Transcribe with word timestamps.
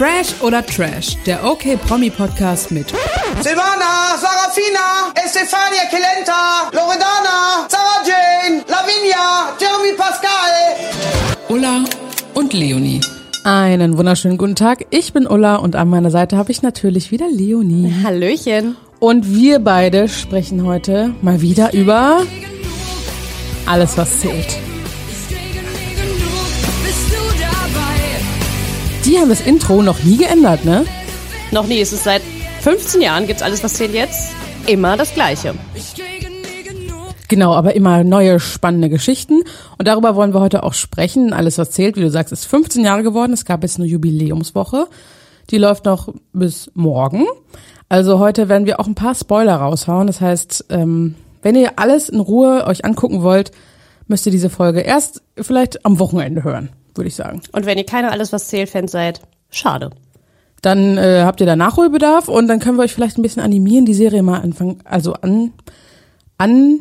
Fresh 0.00 0.40
oder 0.40 0.64
Trash, 0.64 1.18
der 1.26 1.44
OK 1.44 1.78
Promi 1.86 2.08
Podcast 2.08 2.70
mit 2.70 2.88
Silvana, 2.88 4.16
Sarafina, 4.18 5.12
Estefania 5.14 5.82
Kelenta, 5.90 6.70
Loredana, 6.72 7.68
Sarah 7.68 8.00
Jane, 8.06 8.64
Lavinia, 8.66 9.52
Jeremy 9.60 9.94
Pascal. 9.98 11.44
Ulla 11.50 11.84
und 12.32 12.54
Leonie. 12.54 13.02
Einen 13.44 13.98
wunderschönen 13.98 14.38
guten 14.38 14.56
Tag. 14.56 14.86
Ich 14.88 15.12
bin 15.12 15.26
Ulla 15.26 15.56
und 15.56 15.76
an 15.76 15.90
meiner 15.90 16.10
Seite 16.10 16.38
habe 16.38 16.50
ich 16.50 16.62
natürlich 16.62 17.10
wieder 17.10 17.28
Leonie. 17.28 17.92
Hallöchen. 18.02 18.78
Und 19.00 19.34
wir 19.34 19.58
beide 19.58 20.08
sprechen 20.08 20.64
heute 20.64 21.12
mal 21.20 21.42
wieder 21.42 21.74
über 21.74 22.22
alles, 23.66 23.98
was 23.98 24.20
zählt. 24.20 24.69
Die 29.04 29.18
haben 29.18 29.30
das 29.30 29.40
Intro 29.40 29.82
noch 29.82 30.02
nie 30.02 30.18
geändert, 30.18 30.64
ne? 30.64 30.84
Noch 31.52 31.66
nie, 31.66 31.80
es 31.80 31.92
ist 31.92 32.04
seit 32.04 32.22
15 32.60 33.00
Jahren, 33.00 33.26
gibt's 33.26 33.42
alles, 33.42 33.64
was 33.64 33.74
zählt 33.74 33.94
jetzt, 33.94 34.32
immer 34.66 34.96
das 34.98 35.14
Gleiche. 35.14 35.54
Genau, 37.28 37.54
aber 37.54 37.76
immer 37.76 38.04
neue 38.04 38.40
spannende 38.40 38.90
Geschichten. 38.90 39.42
Und 39.78 39.88
darüber 39.88 40.16
wollen 40.16 40.34
wir 40.34 40.40
heute 40.40 40.64
auch 40.64 40.74
sprechen. 40.74 41.32
Alles, 41.32 41.56
was 41.58 41.70
zählt, 41.70 41.96
wie 41.96 42.02
du 42.02 42.10
sagst, 42.10 42.32
ist 42.32 42.44
15 42.44 42.84
Jahre 42.84 43.02
geworden. 43.02 43.32
Es 43.32 43.44
gab 43.44 43.62
jetzt 43.62 43.78
eine 43.78 43.86
Jubiläumswoche. 43.86 44.86
Die 45.50 45.58
läuft 45.58 45.86
noch 45.86 46.12
bis 46.32 46.70
morgen. 46.74 47.24
Also 47.88 48.18
heute 48.18 48.48
werden 48.48 48.66
wir 48.66 48.80
auch 48.80 48.86
ein 48.86 48.94
paar 48.94 49.14
Spoiler 49.14 49.56
raushauen. 49.56 50.08
Das 50.08 50.20
heißt, 50.20 50.66
ähm, 50.70 51.14
wenn 51.40 51.54
ihr 51.54 51.78
alles 51.78 52.08
in 52.08 52.20
Ruhe 52.20 52.66
euch 52.66 52.84
angucken 52.84 53.22
wollt, 53.22 53.52
müsst 54.08 54.26
ihr 54.26 54.32
diese 54.32 54.50
Folge 54.50 54.80
erst 54.80 55.22
vielleicht 55.40 55.86
am 55.86 55.98
Wochenende 56.00 56.44
hören, 56.44 56.70
würde 56.94 57.08
ich 57.08 57.14
sagen. 57.14 57.40
Und 57.52 57.66
wenn 57.66 57.78
ihr 57.78 57.84
keine 57.86 58.10
Alles, 58.12 58.32
was 58.32 58.48
zählt 58.48 58.68
Fans 58.70 58.92
seid, 58.92 59.20
schade. 59.50 59.90
Dann 60.62 60.98
äh, 60.98 61.22
habt 61.24 61.40
ihr 61.40 61.46
da 61.46 61.56
Nachholbedarf 61.56 62.28
und 62.28 62.46
dann 62.48 62.58
können 62.58 62.76
wir 62.76 62.84
euch 62.84 62.92
vielleicht 62.92 63.18
ein 63.18 63.22
bisschen 63.22 63.42
animieren, 63.42 63.86
die 63.86 63.94
Serie 63.94 64.22
mal 64.22 64.40
anfangen, 64.40 64.78
also 64.84 65.14
an, 65.14 65.52
an, 66.36 66.80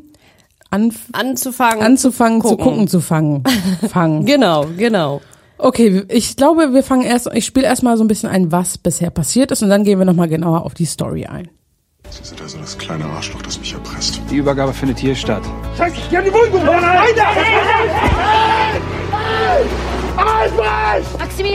an 0.69 0.93
Anzufangen. 1.13 1.81
anzufangen 1.81 2.41
zu 2.41 2.49
gucken. 2.49 2.63
gucken 2.65 2.87
zu 2.87 2.99
fangen. 2.99 3.43
fangen. 3.89 4.25
Genau, 4.25 4.65
genau. 4.77 5.21
Okay, 5.57 6.03
ich 6.09 6.35
glaube, 6.37 6.73
wir 6.73 6.83
fangen 6.83 7.03
erst, 7.03 7.29
ich 7.33 7.45
spiele 7.45 7.65
erstmal 7.65 7.97
so 7.97 8.03
ein 8.03 8.07
bisschen 8.07 8.29
ein, 8.29 8.51
was 8.51 8.77
bisher 8.77 9.09
passiert 9.09 9.51
ist 9.51 9.61
und 9.61 9.69
dann 9.69 9.83
gehen 9.83 9.99
wir 9.99 10.05
nochmal 10.05 10.29
genauer 10.29 10.63
auf 10.65 10.73
die 10.73 10.85
Story 10.85 11.25
ein. 11.25 11.49
Sie 12.09 12.23
sind 12.23 12.41
also 12.41 12.57
das 12.57 12.77
kleine 12.77 13.05
Arschloch, 13.05 13.41
das 13.41 13.59
mich 13.59 13.73
erpresst. 13.73 14.19
Die 14.31 14.37
Übergabe 14.37 14.73
findet 14.73 14.99
hier 14.99 15.15
statt. 15.15 15.43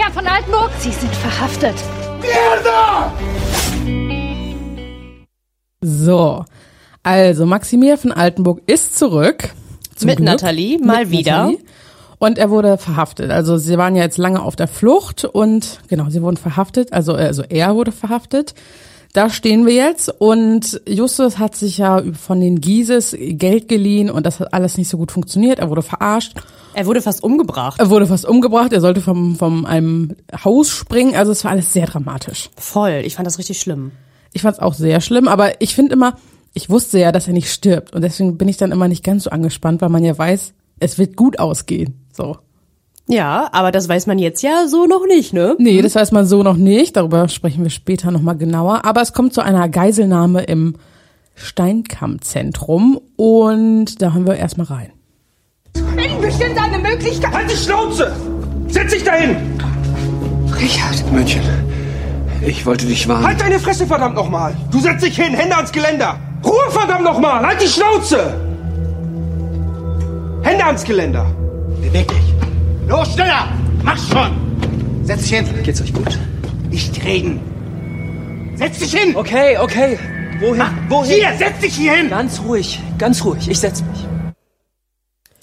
Maximilian 0.05 0.13
von 0.13 0.27
Altenburg, 0.27 0.71
Sie 0.81 0.91
sind 0.91 1.15
verhaftet. 1.15 1.75
So, 5.81 6.45
also 7.03 7.47
Maximilian 7.47 7.99
von 7.99 8.13
Altenburg 8.13 8.61
ist 8.67 8.99
zurück. 8.99 9.51
Zum 9.97 10.09
Mit 10.09 10.17
Glück. 10.17 10.27
Nathalie, 10.27 10.79
mal 10.79 11.05
Mit 11.05 11.11
wieder. 11.11 11.37
Nathalie. 11.45 11.59
Und 12.19 12.39
er 12.39 12.51
wurde 12.51 12.77
verhaftet. 12.77 13.31
Also 13.31 13.57
sie 13.57 13.79
waren 13.79 13.97
ja 13.97 14.03
jetzt 14.03 14.19
lange 14.19 14.43
auf 14.43 14.57
der 14.57 14.69
Flucht 14.69 15.25
und 15.25 15.81
genau, 15.89 16.11
sie 16.11 16.21
wurden 16.21 16.37
verhaftet. 16.37 16.93
Also, 16.93 17.15
also 17.15 17.43
er 17.49 17.75
wurde 17.75 17.93
verhaftet. 17.93 18.55
Da 19.15 19.31
stehen 19.31 19.65
wir 19.65 19.75
jetzt 19.75 20.11
und 20.19 20.83
Justus 20.87 21.39
hat 21.39 21.55
sich 21.57 21.79
ja 21.79 22.03
von 22.21 22.41
den 22.41 22.61
Gieses 22.61 23.17
Geld 23.19 23.69
geliehen 23.69 24.11
und 24.11 24.27
das 24.27 24.41
hat 24.41 24.53
alles 24.53 24.77
nicht 24.77 24.89
so 24.89 24.99
gut 24.99 25.13
funktioniert. 25.13 25.61
Er 25.61 25.71
wurde 25.71 25.83
verarscht. 25.83 26.35
Er 26.75 26.87
wurde 26.87 27.03
fast 27.03 27.23
umgebracht. 27.23 27.81
Er 27.81 27.91
wurde 27.91 28.07
fast 28.07 28.27
umgebracht. 28.27 28.73
Er 28.73 28.81
sollte 28.81 29.01
vom, 29.01 29.37
vom 29.37 29.65
einem 29.65 30.17
Haus 30.45 30.69
springen. 30.71 31.15
Also 31.15 31.33
es 31.33 31.45
war 31.45 31.53
alles 31.53 31.73
sehr 31.73 31.87
dramatisch. 31.87 32.51
Voll, 32.57 33.03
ich 33.05 33.15
fand 33.15 33.27
das 33.27 33.39
richtig 33.39 33.61
schlimm. 33.61 33.93
Ich 34.33 34.43
fand 34.43 34.57
es 34.57 34.63
auch 34.63 34.75
sehr 34.75 35.01
schlimm, 35.01 35.29
aber 35.29 35.61
ich 35.63 35.75
finde 35.75 35.93
immer, 35.93 36.17
ich 36.53 36.69
wusste 36.69 36.99
ja, 36.99 37.13
dass 37.13 37.29
er 37.29 37.33
nicht 37.33 37.53
stirbt 37.53 37.95
und 37.95 38.03
deswegen 38.03 38.37
bin 38.37 38.49
ich 38.49 38.57
dann 38.57 38.73
immer 38.73 38.89
nicht 38.89 39.05
ganz 39.05 39.25
so 39.25 39.31
angespannt, 39.31 39.81
weil 39.81 39.89
man 39.91 40.05
ja 40.05 40.17
weiß, 40.17 40.55
es 40.81 40.99
wird 40.99 41.17
gut 41.17 41.39
ausgehen. 41.39 42.05
So. 42.13 42.37
Ja, 43.07 43.49
aber 43.53 43.71
das 43.71 43.89
weiß 43.89 44.07
man 44.07 44.19
jetzt 44.19 44.43
ja 44.43 44.67
so 44.67 44.87
noch 44.87 45.07
nicht, 45.07 45.33
ne? 45.33 45.57
Nee, 45.59 45.83
das 45.83 45.95
weiß 45.95 46.11
man 46.11 46.27
so 46.27 46.43
noch 46.43 46.57
nicht. 46.57 46.97
Darüber 46.97 47.29
sprechen 47.29 47.63
wir 47.63 47.71
später 47.71 48.11
nochmal 48.11 48.37
genauer. 48.37 48.85
Aber 48.85 49.03
es 49.03 49.13
kommt 49.13 49.35
zu 49.35 49.41
einer 49.43 49.69
Geiselnahme 49.69 50.43
im 50.45 50.75
Steinkammzentrum 51.35 53.01
und 53.17 54.01
da 54.01 54.13
hören 54.13 54.27
wir 54.27 54.37
erstmal 54.37 54.67
rein. 54.67 54.93
Wenn 55.75 56.21
bestimmt 56.21 56.59
eine 56.59 56.79
Möglichkeit. 56.79 57.33
Halt 57.33 57.51
die 57.51 57.57
Schnauze! 57.57 58.13
Setz 58.69 58.93
dich 58.93 59.05
dahin! 59.05 59.37
Richard. 60.61 61.13
Männchen, 61.13 61.43
ich 62.47 62.65
wollte 62.67 62.87
dich 62.87 63.07
warnen. 63.09 63.27
Halt 63.27 63.41
deine 63.41 63.59
Fresse, 63.59 63.87
verdammt 63.87 64.15
nochmal! 64.15 64.57
Du 64.71 64.81
setzt 64.81 65.05
dich 65.05 65.17
hin, 65.17 65.35
Hände 65.35 65.57
ans 65.57 65.73
Geländer! 65.73 66.19
Ruhe, 66.45 66.71
verdammt 66.71 67.05
nochmal! 67.05 67.45
Halt 67.45 67.63
die 67.63 67.69
Schnauze! 67.69 68.35
Hände 70.43 70.65
ans 70.65 70.85
Geländer! 70.85 71.27
Beweg 71.81 72.09
dich. 72.09 72.35
Los, 72.89 73.15
schneller! 73.15 73.49
Mach 73.83 73.97
schon! 73.97 74.31
Setz 75.05 75.23
dich 75.23 75.35
hin. 75.35 75.47
Geht's 75.63 75.81
euch 75.81 75.93
gut? 75.93 76.19
Nicht 76.71 77.05
reden. 77.05 77.41
Setz 78.57 78.79
dich 78.79 78.95
hin! 78.95 79.15
Okay, 79.17 79.59
okay. 79.59 79.99
Wohin? 80.41 80.63
Wohin? 80.89 81.15
Hier, 81.15 81.33
setz 81.39 81.59
dich 81.61 81.75
hier 81.75 81.93
hin! 81.93 82.11
Ganz 82.11 82.41
ruhig, 82.47 82.81
ganz 82.99 83.25
ruhig. 83.25 83.49
Ich 83.49 83.61
setz 83.61 83.83
mich. 83.83 84.07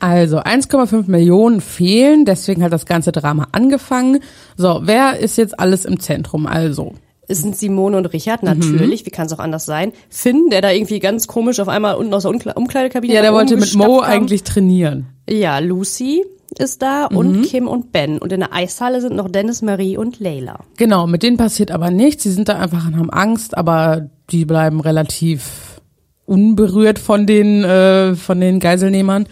Also 0.02 0.40
1,5 0.40 1.04
Millionen 1.10 1.62
fehlen, 1.62 2.26
deswegen 2.26 2.64
hat 2.64 2.74
das 2.74 2.86
ganze 2.86 3.12
Drama 3.12 3.48
angefangen. 3.52 4.20
So, 4.58 4.80
wer 4.84 5.20
ist 5.20 5.38
jetzt 5.38 5.60
alles 5.60 5.86
im 5.86 6.00
Zentrum? 6.00 6.48
Also, 6.48 6.94
Es 7.28 7.42
sind 7.44 7.56
Simone 7.56 7.96
und 7.98 8.08
Richard, 8.08 8.42
Mhm. 8.44 8.50
natürlich. 8.50 9.06
Wie 9.06 9.10
kann 9.12 9.28
es 9.28 9.32
auch 9.34 9.40
anders 9.40 9.66
sein? 9.66 9.94
Finn, 10.10 10.50
der 10.52 10.62
da 10.62 10.72
irgendwie 10.72 11.00
ganz 11.00 11.28
komisch 11.28 11.60
auf 11.62 11.70
einmal 11.70 11.96
unten 11.96 12.14
aus 12.14 12.24
der 12.24 12.58
Umkleidekabine 12.58 13.14
ja, 13.14 13.22
der 13.22 13.32
wollte 13.32 13.56
mit 13.56 13.74
Mo 13.76 14.00
kam. 14.00 14.10
eigentlich 14.10 14.44
trainieren. 14.44 15.06
Ja, 15.30 15.60
Lucy 15.60 16.26
ist 16.58 16.82
da 16.82 17.08
Mhm. 17.10 17.18
und 17.18 17.42
Kim 17.44 17.68
und 17.70 17.92
Ben. 17.94 18.18
Und 18.18 18.34
in 18.34 18.42
der 18.42 18.54
Eishalle 18.54 19.00
sind 19.00 19.16
noch 19.16 19.30
Dennis, 19.30 19.62
Marie 19.62 19.96
und 19.98 20.20
Layla. 20.20 20.60
Genau, 20.78 21.08
mit 21.08 21.24
denen 21.24 21.38
passiert 21.38 21.72
aber 21.72 21.90
nichts. 21.92 22.24
Sie 22.24 22.32
sind 22.32 22.50
da 22.50 22.58
einfach 22.58 22.86
und 22.88 22.98
haben 22.98 23.10
Angst, 23.12 23.56
aber 23.56 24.10
die 24.32 24.44
bleiben 24.46 24.82
relativ 24.82 25.80
unberührt 26.26 27.00
von 27.00 27.26
den, 27.26 27.64
äh, 27.64 28.16
von 28.16 28.42
den 28.42 28.60
Geiselnehmern. 28.60 29.28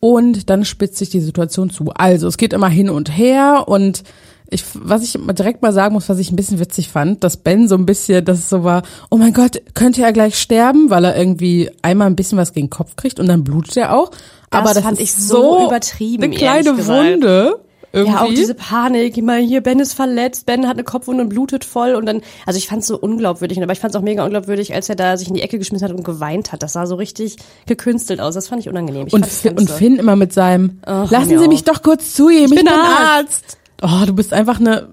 Und 0.00 0.50
dann 0.50 0.64
spitzt 0.64 0.98
sich 0.98 1.10
die 1.10 1.20
Situation 1.20 1.70
zu. 1.70 1.90
Also, 1.94 2.28
es 2.28 2.36
geht 2.36 2.52
immer 2.52 2.68
hin 2.68 2.90
und 2.90 3.16
her 3.16 3.64
und 3.66 4.02
ich, 4.50 4.62
was 4.74 5.02
ich 5.02 5.18
direkt 5.32 5.62
mal 5.62 5.72
sagen 5.72 5.94
muss, 5.94 6.08
was 6.08 6.18
ich 6.18 6.30
ein 6.30 6.36
bisschen 6.36 6.60
witzig 6.60 6.88
fand, 6.88 7.24
dass 7.24 7.38
Ben 7.38 7.66
so 7.66 7.74
ein 7.74 7.86
bisschen, 7.86 8.24
dass 8.24 8.38
es 8.38 8.48
so 8.48 8.62
war, 8.62 8.82
oh 9.10 9.16
mein 9.16 9.32
Gott, 9.32 9.60
könnte 9.74 10.02
er 10.02 10.12
gleich 10.12 10.38
sterben, 10.38 10.90
weil 10.90 11.04
er 11.04 11.16
irgendwie 11.16 11.70
einmal 11.82 12.06
ein 12.06 12.16
bisschen 12.16 12.38
was 12.38 12.52
gegen 12.52 12.66
den 12.66 12.70
Kopf 12.70 12.94
kriegt 12.96 13.18
und 13.18 13.26
dann 13.26 13.42
blutet 13.42 13.76
er 13.76 13.96
auch. 13.96 14.10
Das 14.50 14.60
aber 14.60 14.74
das 14.74 14.84
fand 14.84 15.00
ich 15.00 15.12
so 15.12 15.66
übertrieben, 15.66 16.24
Eine 16.24 16.36
kleine. 16.36 16.86
Wunde. 16.86 17.63
Irgendwie. 17.94 18.12
Ja, 18.12 18.22
auch 18.22 18.28
diese 18.28 18.54
Panik, 18.54 19.16
immer 19.16 19.36
hier, 19.36 19.60
Ben 19.60 19.78
ist 19.78 19.94
verletzt, 19.94 20.46
Ben 20.46 20.66
hat 20.66 20.74
eine 20.74 20.82
Kopfwunde 20.82 21.22
und 21.22 21.28
blutet 21.28 21.64
voll 21.64 21.94
und 21.94 22.06
dann, 22.06 22.22
also 22.44 22.58
ich 22.58 22.66
fand's 22.66 22.88
so 22.88 22.98
unglaubwürdig, 22.98 23.62
aber 23.62 23.72
ich 23.72 23.78
fand's 23.78 23.94
auch 23.94 24.02
mega 24.02 24.24
unglaubwürdig, 24.24 24.74
als 24.74 24.88
er 24.88 24.96
da 24.96 25.16
sich 25.16 25.28
in 25.28 25.34
die 25.34 25.42
Ecke 25.42 25.58
geschmissen 25.58 25.88
hat 25.88 25.96
und 25.96 26.04
geweint 26.04 26.50
hat. 26.50 26.64
Das 26.64 26.72
sah 26.72 26.86
so 26.86 26.96
richtig 26.96 27.36
gekünstelt 27.66 28.20
aus. 28.20 28.34
Das 28.34 28.48
fand 28.48 28.60
ich 28.60 28.68
unangenehm. 28.68 29.06
Ich 29.06 29.12
und, 29.12 29.20
fand 29.20 29.32
das 29.32 29.40
Fi- 29.40 29.50
und 29.50 29.70
Finn 29.70 29.96
immer 29.96 30.16
mit 30.16 30.32
seinem 30.32 30.80
Ach, 30.82 31.08
Lassen 31.08 31.38
Sie 31.38 31.46
mich 31.46 31.62
doch 31.62 31.82
kurz 31.82 32.14
zu 32.14 32.30
ihm, 32.30 32.46
ich, 32.46 32.56
bin 32.56 32.64
bin 32.64 32.68
Arzt. 32.68 33.58
Arzt. 33.80 34.02
Oh, 34.02 34.06
du 34.06 34.12
bist 34.12 34.32
einfach 34.32 34.58
eine 34.58 34.88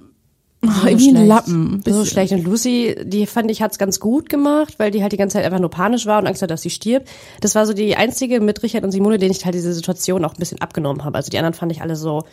oh, 0.63 0.69
so 0.69 0.87
irgendwie 0.87 1.09
ein 1.09 1.15
schlecht. 1.15 1.27
Lappen. 1.27 1.71
So 1.71 1.91
Bisschen. 1.91 2.05
schlecht. 2.05 2.33
Und 2.33 2.43
Lucy, 2.43 2.95
die 3.03 3.25
fand 3.25 3.49
ich, 3.49 3.61
hat's 3.61 3.79
ganz 3.79 3.99
gut 3.99 4.29
gemacht, 4.29 4.75
weil 4.77 4.91
die 4.91 5.01
halt 5.01 5.11
die 5.11 5.17
ganze 5.17 5.37
Zeit 5.37 5.45
einfach 5.45 5.59
nur 5.59 5.71
panisch 5.71 6.05
war 6.05 6.19
und 6.19 6.27
Angst 6.27 6.41
hat, 6.41 6.51
dass 6.51 6.61
sie 6.61 6.69
stirbt. 6.69 7.09
Das 7.39 7.55
war 7.55 7.65
so 7.65 7.73
die 7.73 7.95
einzige 7.95 8.41
mit 8.41 8.61
Richard 8.63 8.83
und 8.83 8.91
Simone, 8.91 9.17
denen 9.17 9.31
ich 9.31 9.43
halt 9.43 9.55
diese 9.55 9.73
Situation 9.73 10.23
auch 10.23 10.33
ein 10.33 10.39
bisschen 10.39 10.61
abgenommen 10.61 11.03
habe. 11.03 11.17
Also 11.17 11.29
die 11.29 11.37
anderen 11.37 11.53
fand 11.53 11.71
ich 11.71 11.81
alle 11.81 11.95
so 11.95 12.23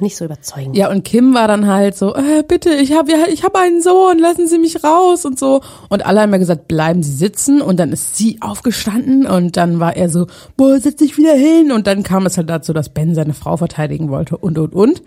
nicht 0.00 0.16
so 0.16 0.24
überzeugend. 0.24 0.76
Ja, 0.76 0.90
und 0.90 1.04
Kim 1.04 1.34
war 1.34 1.46
dann 1.46 1.68
halt 1.68 1.96
so, 1.96 2.14
äh, 2.14 2.42
bitte, 2.46 2.70
ich 2.74 2.92
habe 2.92 3.12
ja, 3.12 3.26
ich 3.28 3.44
hab 3.44 3.54
einen 3.56 3.80
Sohn, 3.80 4.18
lassen 4.18 4.48
Sie 4.48 4.58
mich 4.58 4.82
raus 4.82 5.24
und 5.24 5.38
so. 5.38 5.60
Und 5.88 6.04
alle 6.04 6.20
haben 6.20 6.32
ja 6.32 6.38
gesagt, 6.38 6.66
bleiben 6.66 7.02
Sie 7.02 7.12
sitzen. 7.12 7.62
Und 7.62 7.78
dann 7.78 7.92
ist 7.92 8.16
sie 8.16 8.38
aufgestanden 8.40 9.26
und 9.26 9.56
dann 9.56 9.78
war 9.78 9.96
er 9.96 10.08
so, 10.08 10.26
boah, 10.56 10.80
setz 10.80 10.96
dich 10.96 11.16
wieder 11.16 11.34
hin. 11.34 11.70
Und 11.70 11.86
dann 11.86 12.02
kam 12.02 12.26
es 12.26 12.36
halt 12.36 12.50
dazu, 12.50 12.72
dass 12.72 12.88
Ben 12.88 13.14
seine 13.14 13.34
Frau 13.34 13.56
verteidigen 13.56 14.10
wollte 14.10 14.36
und, 14.36 14.58
und, 14.58 14.74
und. 14.74 15.02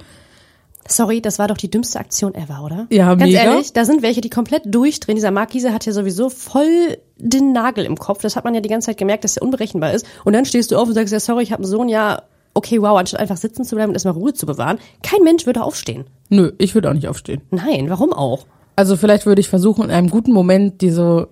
Sorry, 0.87 1.19
das 1.19 1.39
war 1.39 1.47
doch 1.47 1.57
die 1.57 1.69
dümmste 1.69 1.99
Aktion 1.99 2.35
ever, 2.35 2.63
oder? 2.63 2.85
Ja, 2.91 3.15
Ganz 3.15 3.23
mega. 3.23 3.43
ehrlich, 3.43 3.73
da 3.73 3.85
sind 3.85 4.03
welche, 4.03 4.21
die 4.21 4.29
komplett 4.29 4.63
durchdrehen. 4.67 5.15
Dieser 5.15 5.31
Mark 5.31 5.49
Giese 5.49 5.73
hat 5.73 5.85
ja 5.85 5.91
sowieso 5.91 6.29
voll 6.29 6.97
den 7.17 7.53
Nagel 7.53 7.85
im 7.85 7.97
Kopf. 7.97 8.21
Das 8.21 8.35
hat 8.35 8.45
man 8.45 8.53
ja 8.53 8.61
die 8.61 8.69
ganze 8.69 8.87
Zeit 8.87 8.97
gemerkt, 8.97 9.23
dass 9.23 9.37
er 9.37 9.43
unberechenbar 9.43 9.93
ist. 9.93 10.05
Und 10.23 10.33
dann 10.33 10.45
stehst 10.45 10.71
du 10.71 10.77
auf 10.77 10.87
und 10.87 10.93
sagst, 10.93 11.11
ja, 11.11 11.19
sorry, 11.19 11.41
ich 11.43 11.51
habe 11.51 11.63
einen 11.63 11.71
Sohn, 11.71 11.89
ja, 11.89 12.21
okay, 12.55 12.81
wow, 12.81 12.97
anstatt 12.97 13.19
einfach 13.19 13.37
sitzen 13.37 13.63
zu 13.63 13.75
bleiben 13.75 13.89
und 13.89 13.95
erstmal 13.95 14.15
Ruhe 14.15 14.33
zu 14.33 14.47
bewahren. 14.47 14.79
Kein 15.03 15.21
Mensch 15.23 15.45
würde 15.45 15.61
aufstehen. 15.61 16.05
Nö, 16.29 16.53
ich 16.57 16.73
würde 16.73 16.89
auch 16.89 16.93
nicht 16.93 17.07
aufstehen. 17.07 17.41
Nein, 17.51 17.89
warum 17.89 18.11
auch? 18.11 18.47
Also 18.75 18.97
vielleicht 18.97 19.25
würde 19.25 19.41
ich 19.41 19.49
versuchen, 19.49 19.85
in 19.85 19.91
einem 19.91 20.09
guten 20.09 20.31
Moment 20.31 20.81
die 20.81 20.89
so, 20.89 21.27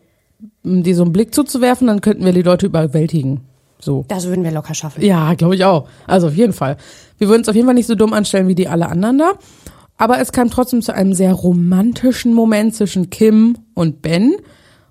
die 0.63 0.93
so 0.93 1.03
einen 1.03 1.13
Blick 1.13 1.33
zuzuwerfen, 1.33 1.87
dann 1.87 2.01
könnten 2.01 2.23
wir 2.23 2.33
die 2.33 2.41
Leute 2.41 2.67
überwältigen. 2.67 3.41
So. 3.79 4.05
Das 4.07 4.27
würden 4.27 4.43
wir 4.43 4.51
locker 4.51 4.73
schaffen. 4.73 5.03
Ja, 5.03 5.33
glaube 5.33 5.55
ich 5.55 5.65
auch. 5.65 5.87
Also 6.07 6.27
auf 6.27 6.35
jeden 6.35 6.53
Fall. 6.53 6.77
Wir 7.17 7.27
würden 7.27 7.41
uns 7.41 7.49
auf 7.49 7.55
jeden 7.55 7.67
Fall 7.67 7.75
nicht 7.75 7.87
so 7.87 7.95
dumm 7.95 8.13
anstellen 8.13 8.47
wie 8.47 8.55
die 8.55 8.67
alle 8.67 8.87
anderen 8.87 9.17
da. 9.17 9.31
Aber 9.97 10.19
es 10.19 10.31
kam 10.31 10.49
trotzdem 10.49 10.81
zu 10.81 10.93
einem 10.93 11.13
sehr 11.13 11.33
romantischen 11.33 12.33
Moment 12.33 12.75
zwischen 12.75 13.09
Kim 13.09 13.57
und 13.73 14.01
Ben. 14.01 14.35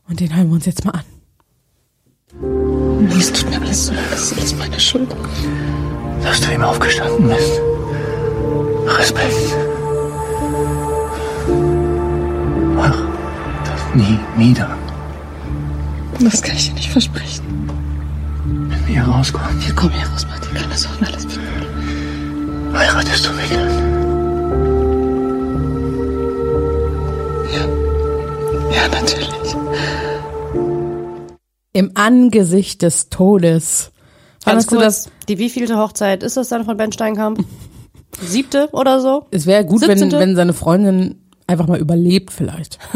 Und 0.08 0.20
den 0.20 0.34
hören 0.34 0.48
wir 0.48 0.54
uns 0.54 0.66
jetzt 0.66 0.84
mal 0.84 0.92
an. 0.92 1.11
Es 3.18 3.32
tut 3.32 3.50
mir 3.50 3.60
alles 3.60 3.86
so 3.86 3.92
leid, 3.92 4.04
das 4.10 4.22
ist 4.32 4.38
alles 4.38 4.54
meine 4.56 4.80
Schuld. 4.80 5.08
Dass 6.22 6.40
du 6.40 6.52
ihm 6.52 6.62
aufgestanden 6.62 7.28
bist. 7.28 7.60
Respekt. 8.98 9.56
Mach 12.74 12.96
das 13.64 13.94
nie 13.94 14.18
wieder. 14.36 14.70
Das 16.20 16.40
kann 16.42 16.56
ich 16.56 16.68
dir 16.68 16.74
nicht 16.74 16.90
versprechen. 16.90 17.68
Wenn 18.46 18.86
wir 18.86 18.94
hier 18.94 19.04
rauskommen, 19.04 19.60
Wir 19.64 19.74
kommen 19.74 19.92
hier 19.92 20.06
raus, 20.08 20.26
Martin. 20.28 20.54
Keine 20.54 20.76
Sorge, 20.76 21.06
alles 21.06 21.24
wird 21.24 21.34
gut. 21.36 22.78
heiratest 22.78 23.26
du 23.26 23.32
mich 23.32 23.50
dann. 23.50 23.92
Ja, 28.72 28.88
natürlich. 28.88 29.31
Im 31.72 31.92
Angesicht 31.94 32.82
des 32.82 33.08
Todes. 33.08 33.92
Ganz 34.44 34.44
Fandest 34.44 34.72
du 34.72 34.76
kurz, 34.76 34.84
das? 34.84 35.12
die 35.28 35.38
wievielte 35.38 35.78
Hochzeit 35.78 36.22
ist 36.22 36.36
das 36.36 36.48
dann 36.48 36.64
von 36.64 36.76
Ben 36.76 36.92
Steinkamp? 36.92 37.44
Siebte 38.20 38.68
oder 38.72 39.00
so? 39.00 39.26
Es 39.30 39.46
wäre 39.46 39.64
gut, 39.64 39.82
wenn, 39.82 39.98
17.. 39.98 40.20
wenn 40.20 40.36
seine 40.36 40.52
Freundin 40.52 41.22
einfach 41.46 41.66
mal 41.66 41.78
überlebt 41.78 42.32
vielleicht. 42.32 42.78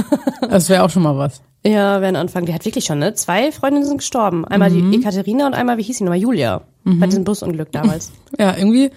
Das 0.49 0.69
wäre 0.69 0.85
auch 0.85 0.91
schon 0.91 1.03
mal 1.03 1.17
was. 1.17 1.41
Ja, 1.65 2.01
wäre 2.01 2.09
ein 2.09 2.17
Anfang. 2.17 2.47
Der 2.47 2.55
hat 2.55 2.65
wirklich 2.65 2.85
schon, 2.85 3.01
ne? 3.01 3.15
Zwei 3.15 3.51
Freundinnen 3.51 3.85
sind 3.87 3.99
gestorben. 3.99 4.45
Einmal 4.45 4.71
die 4.71 4.97
Ekaterina 4.97 5.47
und 5.47 5.55
einmal, 5.55 5.77
wie 5.77 5.83
hieß 5.83 5.99
sie 5.99 6.05
nochmal, 6.05 6.21
Julia. 6.21 6.63
Bei 6.85 7.07
diesem 7.07 7.25
Busunglück 7.25 7.73
damals. 7.73 8.13
Ja, 8.39 8.57
irgendwie 8.57 8.91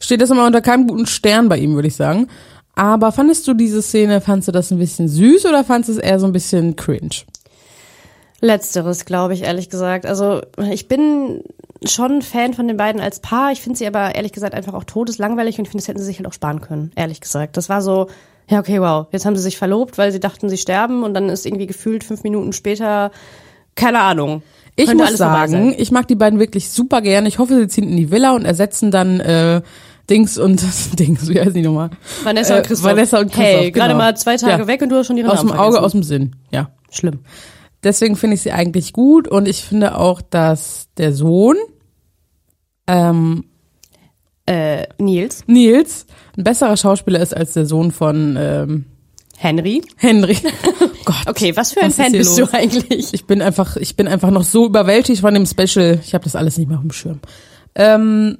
steht 0.00 0.22
das 0.22 0.30
immer 0.30 0.46
unter 0.46 0.62
keinem 0.62 0.86
guten 0.86 1.06
Stern 1.06 1.48
bei 1.48 1.58
ihm, 1.58 1.74
würde 1.74 1.88
ich 1.88 1.96
sagen. 1.96 2.28
Aber 2.74 3.12
fandest 3.12 3.46
du 3.46 3.54
diese 3.54 3.82
Szene, 3.82 4.20
fandst 4.20 4.48
du 4.48 4.52
das 4.52 4.70
ein 4.70 4.78
bisschen 4.78 5.08
süß 5.08 5.44
oder 5.46 5.62
fandest 5.64 5.90
du 5.90 5.92
es 5.94 5.98
eher 5.98 6.18
so 6.18 6.26
ein 6.26 6.32
bisschen 6.32 6.74
cringe? 6.76 7.10
Letzteres, 8.44 9.04
glaube 9.04 9.34
ich, 9.34 9.42
ehrlich 9.42 9.70
gesagt. 9.70 10.06
Also 10.06 10.40
ich 10.70 10.86
bin 10.88 11.42
schon 11.86 12.22
Fan 12.22 12.54
von 12.54 12.68
den 12.68 12.76
beiden 12.76 13.00
als 13.00 13.20
Paar. 13.20 13.52
Ich 13.52 13.60
finde 13.60 13.78
sie 13.78 13.86
aber 13.86 14.14
ehrlich 14.14 14.32
gesagt 14.32 14.54
einfach 14.54 14.74
auch 14.74 14.84
todeslangweilig 14.84 15.58
und 15.58 15.64
ich 15.64 15.70
finde, 15.70 15.82
das 15.82 15.88
hätten 15.88 15.98
sie 16.00 16.04
sich 16.06 16.18
halt 16.18 16.26
auch 16.28 16.32
sparen 16.32 16.60
können, 16.60 16.92
ehrlich 16.96 17.20
gesagt. 17.20 17.56
Das 17.56 17.68
war 17.68 17.82
so, 17.82 18.08
ja, 18.48 18.60
okay, 18.60 18.80
wow. 18.80 19.06
Jetzt 19.12 19.24
haben 19.26 19.36
sie 19.36 19.42
sich 19.42 19.56
verlobt, 19.58 19.96
weil 19.98 20.12
sie 20.12 20.20
dachten, 20.20 20.48
sie 20.48 20.58
sterben 20.58 21.02
und 21.02 21.14
dann 21.14 21.28
ist 21.28 21.46
irgendwie 21.46 21.66
gefühlt 21.66 22.04
fünf 22.04 22.22
Minuten 22.22 22.52
später, 22.52 23.10
keine 23.74 24.00
Ahnung. 24.00 24.42
Ich 24.76 24.92
muss 24.92 25.16
sagen, 25.16 25.74
ich 25.78 25.90
mag 25.92 26.08
die 26.08 26.14
beiden 26.16 26.38
wirklich 26.38 26.68
super 26.70 27.00
gern. 27.00 27.26
Ich 27.26 27.38
hoffe, 27.38 27.54
sie 27.58 27.68
ziehen 27.68 27.88
in 27.88 27.96
die 27.96 28.10
Villa 28.10 28.34
und 28.34 28.44
ersetzen 28.44 28.90
dann 28.90 29.20
äh, 29.20 29.62
Dings 30.10 30.36
und 30.36 30.60
Dings, 30.98 31.28
wie 31.28 31.40
heißt 31.40 31.54
die 31.54 31.62
nochmal? 31.62 31.90
Vanessa 32.24 32.54
und 32.56 32.60
Äh, 32.60 32.66
Christoph. 32.66 32.90
Vanessa 32.90 33.18
und 33.20 33.26
Christoph, 33.32 33.44
Hey, 33.46 33.70
gerade 33.70 33.92
genau. 33.92 33.98
mal 34.04 34.16
zwei 34.16 34.36
Tage 34.36 34.62
Ja. 34.62 34.66
weg 34.66 34.82
und 34.82 34.88
du 34.90 34.96
hast 34.96 35.06
schon 35.06 35.16
ihre 35.16 35.30
Aus 35.30 35.36
Namen 35.38 35.48
dem 35.50 35.56
Auge, 35.58 35.62
vergessen. 35.76 35.84
aus 35.84 35.92
dem 35.92 36.02
Sinn, 36.02 36.36
ja. 36.50 36.70
Schlimm. 36.90 37.20
Deswegen 37.84 38.16
finde 38.16 38.34
ich 38.34 38.42
sie 38.42 38.52
eigentlich 38.52 38.92
gut 38.92 39.28
und 39.28 39.46
ich 39.46 39.62
finde 39.62 39.96
auch, 39.98 40.20
dass 40.22 40.88
der 40.96 41.12
Sohn 41.12 41.56
ähm, 42.86 43.44
Äh, 44.46 44.86
Nils, 44.98 45.44
Nils 45.46 46.06
ein 46.36 46.44
besserer 46.44 46.76
Schauspieler 46.76 47.20
ist 47.20 47.34
als 47.34 47.54
der 47.54 47.64
Sohn 47.66 47.92
von 47.92 48.36
ähm, 48.38 48.84
Henry. 49.38 49.82
Henry. 49.96 50.36
Gott. 51.04 51.16
Okay, 51.26 51.56
was 51.56 51.72
für 51.72 51.80
ein 51.80 51.88
Was 51.88 51.96
Fan 51.96 52.12
bist 52.12 52.38
los? 52.38 52.50
du 52.50 52.56
eigentlich? 52.56 53.14
Ich 53.14 53.26
bin 53.26 53.40
einfach, 53.42 53.76
ich 53.76 53.96
bin 53.96 54.06
einfach 54.06 54.30
noch 54.30 54.44
so 54.44 54.66
überwältigt 54.66 55.20
von 55.22 55.34
dem 55.34 55.46
Special. 55.46 55.98
Ich 56.04 56.14
habe 56.14 56.24
das 56.24 56.36
alles 56.36 56.58
nicht 56.58 56.68
mehr 56.68 56.76
auf 56.78 56.84
dem 56.84 56.92
Schirm. 56.92 57.20
Ähm, 57.74 58.38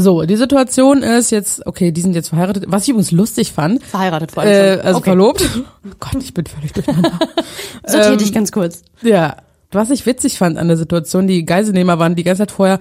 so, 0.00 0.22
die 0.22 0.36
Situation 0.36 1.02
ist 1.02 1.30
jetzt, 1.30 1.66
okay, 1.66 1.92
die 1.92 2.00
sind 2.00 2.14
jetzt 2.14 2.28
verheiratet. 2.28 2.64
Was 2.68 2.82
ich 2.84 2.90
übrigens 2.90 3.10
lustig 3.10 3.52
fand, 3.52 3.82
Verheiratet 3.84 4.32
vor 4.32 4.42
allem 4.42 4.78
äh, 4.78 4.80
also 4.82 4.98
Okay. 4.98 5.10
verlobt. 5.10 5.48
Oh 5.84 5.90
Gott, 6.00 6.22
ich 6.22 6.34
bin 6.34 6.46
völlig 6.46 6.72
durcheinander. 6.72 7.18
Sortier 7.86 8.12
ähm, 8.12 8.18
dich 8.18 8.32
ganz 8.32 8.52
kurz. 8.52 8.82
Ja, 9.02 9.36
was 9.70 9.90
ich 9.90 10.06
witzig 10.06 10.38
fand 10.38 10.56
an 10.56 10.68
der 10.68 10.78
Situation, 10.78 11.26
die 11.26 11.44
Geiselnehmer 11.44 11.98
waren 11.98 12.14
die 12.16 12.22
ganze 12.24 12.40
Zeit 12.42 12.50
vorher, 12.52 12.78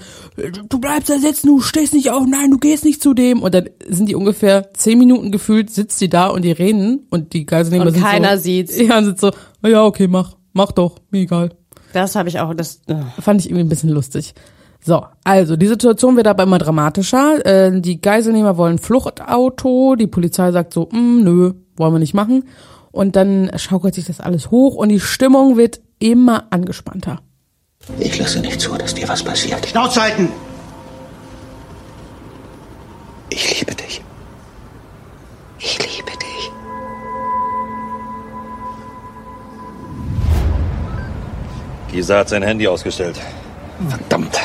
du 0.69 0.79
bleibst 0.79 1.09
da 1.09 1.17
sitzen, 1.19 1.47
du 1.47 1.59
stehst 1.61 1.93
nicht 1.93 2.11
auf, 2.11 2.25
nein, 2.25 2.49
du 2.51 2.57
gehst 2.59 2.85
nicht 2.85 3.01
zu 3.01 3.13
dem. 3.13 3.41
Und 3.41 3.53
dann 3.53 3.69
sind 3.89 4.07
die 4.07 4.15
ungefähr 4.15 4.73
zehn 4.73 4.97
Minuten 4.97 5.31
gefühlt, 5.31 5.69
sitzt 5.69 5.99
die 5.99 6.07
da 6.09 6.27
und 6.27 6.43
die 6.43 6.51
reden 6.53 7.05
und 7.09 7.33
die 7.33 7.45
Geiselnehmer 7.45 7.87
Und 7.87 7.93
sind 7.93 8.03
keiner 8.03 8.37
so, 8.37 8.43
sieht's. 8.43 8.77
Ja, 8.79 8.97
und 8.99 9.05
sind 9.05 9.19
so, 9.19 9.31
"Na 9.61 9.69
ja, 9.69 9.83
okay, 9.83 10.07
mach, 10.07 10.35
mach 10.53 10.71
doch, 10.71 10.97
mir 11.11 11.19
egal. 11.21 11.49
Das 11.93 12.15
habe 12.15 12.29
ich 12.29 12.39
auch. 12.39 12.53
Das, 12.53 12.81
äh. 12.87 12.95
Fand 13.21 13.41
ich 13.41 13.47
irgendwie 13.47 13.63
ein 13.65 13.69
bisschen 13.69 13.89
lustig. 13.89 14.33
So, 14.83 15.05
also 15.23 15.55
die 15.57 15.67
Situation 15.67 16.15
wird 16.15 16.27
aber 16.27 16.43
immer 16.43 16.59
dramatischer. 16.59 17.45
Äh, 17.45 17.81
die 17.81 17.99
Geiselnehmer 17.99 18.57
wollen 18.57 18.77
Fluchtauto, 18.77 19.95
die 19.95 20.07
Polizei 20.07 20.51
sagt 20.51 20.73
so, 20.73 20.87
"Mm, 20.91 21.23
nö, 21.23 21.53
wollen 21.75 21.93
wir 21.93 21.99
nicht 21.99 22.13
machen. 22.13 22.45
Und 22.91 23.15
dann 23.15 23.51
schaukelt 23.57 23.93
sich 23.95 24.05
das 24.05 24.19
alles 24.19 24.49
hoch 24.49 24.75
und 24.75 24.89
die 24.89 24.99
Stimmung 24.99 25.57
wird 25.57 25.81
immer 25.99 26.45
angespannter. 26.49 27.19
Ich 27.99 28.17
lasse 28.17 28.39
nicht 28.39 28.59
zu, 28.59 28.75
dass 28.75 28.93
dir 28.93 29.07
was 29.07 29.23
passiert. 29.23 29.65
Schnauze 29.67 30.01
halten! 30.01 30.29
Ich 33.29 33.59
liebe 33.59 33.75
dich. 33.75 34.01
Ich 35.59 35.77
liebe 35.79 36.11
dich. 36.11 36.51
Gisa 41.91 42.19
hat 42.19 42.29
sein 42.29 42.43
Handy 42.43 42.67
ausgestellt. 42.67 43.19
Verdammt. 43.89 44.39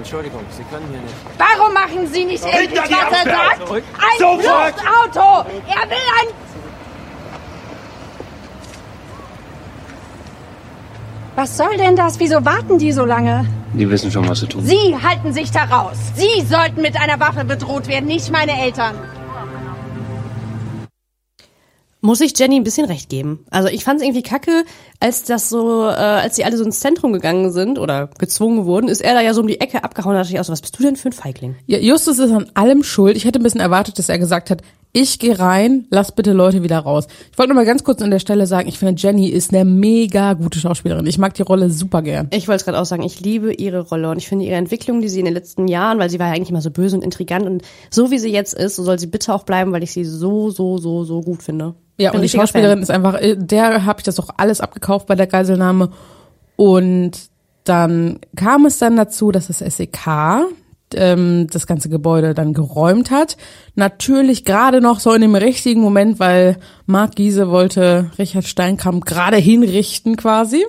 Entschuldigung, 0.00 0.40
Sie 0.50 0.64
können 0.64 0.86
hier 0.90 1.00
nicht. 1.00 1.14
Warum 1.36 1.74
machen 1.74 2.06
Sie 2.06 2.24
nicht 2.24 2.42
endlich, 2.42 2.70
Hinter 2.70 2.88
die 2.88 2.94
was 2.94 3.12
er 3.12 3.30
sagt? 3.30 3.66
Zurück! 3.66 3.84
Ein 3.98 4.18
Sofort! 4.18 4.80
Fluchtauto! 4.80 5.50
Er 5.68 5.90
will 5.90 6.06
ein... 6.20 6.28
Was 11.36 11.56
soll 11.56 11.76
denn 11.76 11.96
das? 11.96 12.18
Wieso 12.18 12.42
warten 12.46 12.78
die 12.78 12.92
so 12.92 13.04
lange? 13.04 13.46
Die 13.74 13.88
wissen 13.90 14.10
schon, 14.10 14.26
was 14.26 14.40
sie 14.40 14.46
tun. 14.46 14.64
Sie 14.64 14.96
halten 15.02 15.34
sich 15.34 15.50
da 15.50 15.64
raus. 15.64 15.96
Sie 16.14 16.46
sollten 16.46 16.80
mit 16.80 16.98
einer 16.98 17.20
Waffe 17.20 17.44
bedroht 17.44 17.86
werden, 17.86 18.06
nicht 18.06 18.30
meine 18.30 18.58
Eltern. 18.58 18.94
Muss 22.02 22.20
ich 22.22 22.38
Jenny 22.38 22.56
ein 22.56 22.64
bisschen 22.64 22.86
recht 22.86 23.10
geben. 23.10 23.44
Also 23.50 23.68
ich 23.68 23.84
fand 23.84 24.00
es 24.00 24.06
irgendwie 24.06 24.22
kacke, 24.22 24.64
als 25.00 25.24
das 25.24 25.50
so, 25.50 25.84
äh, 25.84 25.92
als 25.92 26.36
die 26.36 26.44
alle 26.44 26.56
so 26.56 26.64
ins 26.64 26.80
Zentrum 26.80 27.12
gegangen 27.12 27.52
sind 27.52 27.78
oder 27.78 28.08
gezwungen 28.18 28.64
wurden, 28.64 28.88
ist 28.88 29.02
er 29.02 29.12
da 29.12 29.20
ja 29.20 29.34
so 29.34 29.42
um 29.42 29.46
die 29.46 29.60
Ecke 29.60 29.84
abgehauen. 29.84 30.14
Da 30.14 30.22
dachte 30.22 30.32
ich 30.32 30.40
auch 30.40 30.44
so, 30.44 30.52
was 30.52 30.62
bist 30.62 30.78
du 30.78 30.82
denn 30.82 30.96
für 30.96 31.10
ein 31.10 31.12
Feigling? 31.12 31.56
Ja, 31.66 31.78
Justus 31.78 32.18
ist 32.18 32.32
an 32.32 32.50
allem 32.54 32.82
schuld. 32.82 33.16
Ich 33.16 33.26
hätte 33.26 33.38
ein 33.38 33.42
bisschen 33.42 33.60
erwartet, 33.60 33.98
dass 33.98 34.08
er 34.08 34.18
gesagt 34.18 34.48
hat, 34.50 34.62
ich 34.92 35.18
gehe 35.20 35.38
rein, 35.38 35.86
lass 35.90 36.12
bitte 36.12 36.32
Leute 36.32 36.62
wieder 36.62 36.80
raus. 36.80 37.06
Ich 37.30 37.38
wollte 37.38 37.52
nur 37.52 37.62
mal 37.62 37.66
ganz 37.66 37.84
kurz 37.84 38.02
an 38.02 38.10
der 38.10 38.18
Stelle 38.18 38.46
sagen, 38.46 38.68
ich 38.68 38.78
finde 38.78 39.00
Jenny 39.00 39.28
ist 39.28 39.54
eine 39.54 39.64
mega 39.64 40.32
gute 40.32 40.58
Schauspielerin. 40.58 41.06
Ich 41.06 41.18
mag 41.18 41.34
die 41.34 41.42
Rolle 41.42 41.70
super 41.70 42.02
gern. 42.02 42.28
Ich 42.32 42.48
wollte 42.48 42.56
es 42.56 42.64
gerade 42.64 42.80
auch 42.80 42.84
sagen, 42.84 43.02
ich 43.02 43.20
liebe 43.20 43.52
ihre 43.52 43.80
Rolle 43.80 44.10
und 44.10 44.18
ich 44.18 44.28
finde 44.28 44.46
ihre 44.46 44.56
Entwicklung, 44.56 45.00
die 45.00 45.08
sie 45.08 45.20
in 45.20 45.26
den 45.26 45.34
letzten 45.34 45.68
Jahren, 45.68 45.98
weil 46.00 46.10
sie 46.10 46.18
war 46.18 46.26
ja 46.26 46.32
eigentlich 46.32 46.50
immer 46.50 46.60
so 46.60 46.70
böse 46.70 46.96
und 46.96 47.04
intrigant 47.04 47.46
und 47.46 47.62
so 47.90 48.10
wie 48.10 48.18
sie 48.18 48.32
jetzt 48.32 48.52
ist, 48.54 48.76
so 48.76 48.82
soll 48.82 48.98
sie 48.98 49.06
bitte 49.06 49.32
auch 49.32 49.44
bleiben, 49.44 49.72
weil 49.72 49.84
ich 49.84 49.92
sie 49.92 50.04
so, 50.04 50.50
so, 50.50 50.78
so, 50.78 51.04
so 51.04 51.20
gut 51.20 51.42
finde. 51.42 51.74
Ja, 51.98 52.12
und 52.12 52.22
die 52.22 52.28
Schauspielerin 52.28 52.78
Fan. 52.78 52.82
ist 52.82 52.90
einfach, 52.90 53.20
äh, 53.20 53.36
der 53.36 53.84
habe 53.84 54.00
ich 54.00 54.04
das 54.04 54.18
auch 54.18 54.30
alles 54.38 54.60
abgekauft 54.60 55.06
bei 55.06 55.14
der 55.14 55.26
Geiselnahme. 55.26 55.90
Und 56.56 57.12
dann 57.64 58.18
kam 58.34 58.66
es 58.66 58.78
dann 58.78 58.96
dazu, 58.96 59.30
dass 59.30 59.46
das 59.46 59.58
SEK 59.58 60.46
ähm, 60.94 61.46
das 61.50 61.66
ganze 61.66 61.88
Gebäude 61.88 62.34
dann 62.34 62.52
geräumt 62.52 63.10
hat. 63.10 63.36
Natürlich 63.74 64.44
gerade 64.44 64.80
noch 64.80 65.00
so 65.00 65.12
in 65.12 65.20
dem 65.20 65.34
richtigen 65.34 65.80
Moment, 65.80 66.20
weil 66.20 66.58
Marc 66.86 67.16
Giese 67.16 67.50
wollte 67.50 68.10
Richard 68.18 68.46
Steinkamp 68.46 69.04
gerade 69.04 69.36
hinrichten 69.36 70.16
quasi. 70.16 70.64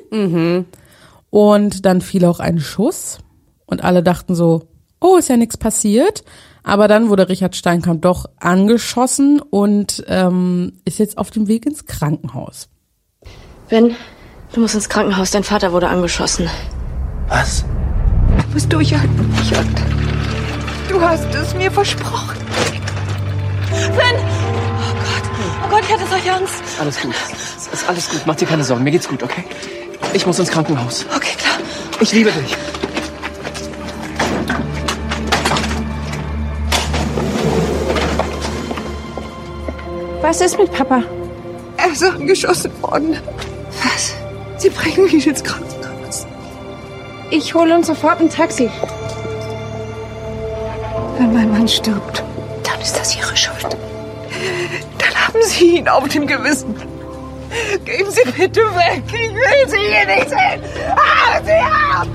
Und 1.29 1.85
dann 1.85 2.01
fiel 2.01 2.25
auch 2.25 2.39
ein 2.39 2.59
Schuss 2.59 3.19
und 3.65 3.83
alle 3.83 4.03
dachten 4.03 4.35
so, 4.35 4.67
oh, 4.99 5.15
ist 5.17 5.29
ja 5.29 5.37
nichts 5.37 5.57
passiert. 5.57 6.23
Aber 6.63 6.87
dann 6.87 7.09
wurde 7.09 7.27
Richard 7.29 7.55
Steinkamp 7.55 8.03
doch 8.03 8.25
angeschossen 8.39 9.41
und 9.41 10.03
ähm, 10.07 10.73
ist 10.85 10.99
jetzt 10.99 11.17
auf 11.17 11.31
dem 11.31 11.47
Weg 11.47 11.65
ins 11.65 11.85
Krankenhaus. 11.85 12.69
Ben, 13.69 13.95
du 14.53 14.59
musst 14.59 14.75
ins 14.75 14.89
Krankenhaus. 14.89 15.31
Dein 15.31 15.43
Vater 15.43 15.71
wurde 15.71 15.87
angeschossen. 15.87 16.47
Was? 17.29 17.65
Du 18.47 18.53
musst 18.53 18.71
durchhalten, 18.71 19.33
Richard. 19.39 20.10
Du 20.91 20.99
hast 20.99 21.33
es 21.33 21.53
mir 21.53 21.71
versprochen. 21.71 22.37
Ben! 23.95 24.15
Oh 24.17 24.93
Gott. 24.93 25.31
Oh 25.63 25.69
Gott, 25.69 25.83
ich 25.85 25.93
hatte 25.93 26.05
solche 26.09 26.33
Angst. 26.33 26.61
Alles 26.81 26.99
gut. 26.99 27.15
Es 27.31 27.67
ist 27.67 27.87
alles 27.87 28.09
gut. 28.09 28.21
Mach 28.25 28.35
dir 28.35 28.45
keine 28.45 28.65
Sorgen. 28.65 28.83
Mir 28.83 28.91
geht's 28.91 29.07
gut, 29.07 29.23
okay? 29.23 29.45
Ich 30.11 30.25
muss 30.25 30.37
ins 30.37 30.51
Krankenhaus. 30.51 31.05
Okay, 31.15 31.37
klar. 31.37 31.59
Ich 32.01 32.11
liebe 32.11 32.29
dich. 32.33 32.57
Was 40.21 40.41
ist 40.41 40.57
mit 40.57 40.73
Papa? 40.73 41.03
Er 41.77 41.91
ist 41.93 42.03
angeschossen 42.03 42.71
worden. 42.81 43.15
Was? 43.81 44.13
Sie 44.57 44.69
bringen 44.69 45.05
mich 45.05 45.25
ins 45.25 45.41
Krankenhaus. 45.41 46.27
Ich 47.29 47.53
hole 47.53 47.73
uns 47.73 47.87
sofort 47.87 48.19
ein 48.19 48.29
Taxi. 48.29 48.69
Wenn 51.31 51.43
mein 51.49 51.51
Mann 51.59 51.67
stirbt, 51.67 52.21
Dann 52.65 52.81
ist 52.81 52.99
das 52.99 53.15
ihre 53.15 53.37
Schuld. 53.37 53.63
dann 54.97 55.15
haben 55.15 55.39
Sie 55.43 55.77
ihn 55.77 55.87
auf 55.87 56.05
dem 56.09 56.27
Gewissen. 56.27 56.75
Geben 57.85 58.11
Sie 58.11 58.29
bitte 58.31 58.59
weg. 58.59 59.01
Ich 59.07 59.13
will 59.33 59.69
Sie 59.69 59.77
hier 59.77 60.05
nicht 60.13 60.29
sehen. 60.29 60.61
Hauen 60.97 61.45
Sie 61.45 61.51
ab! 61.53 62.07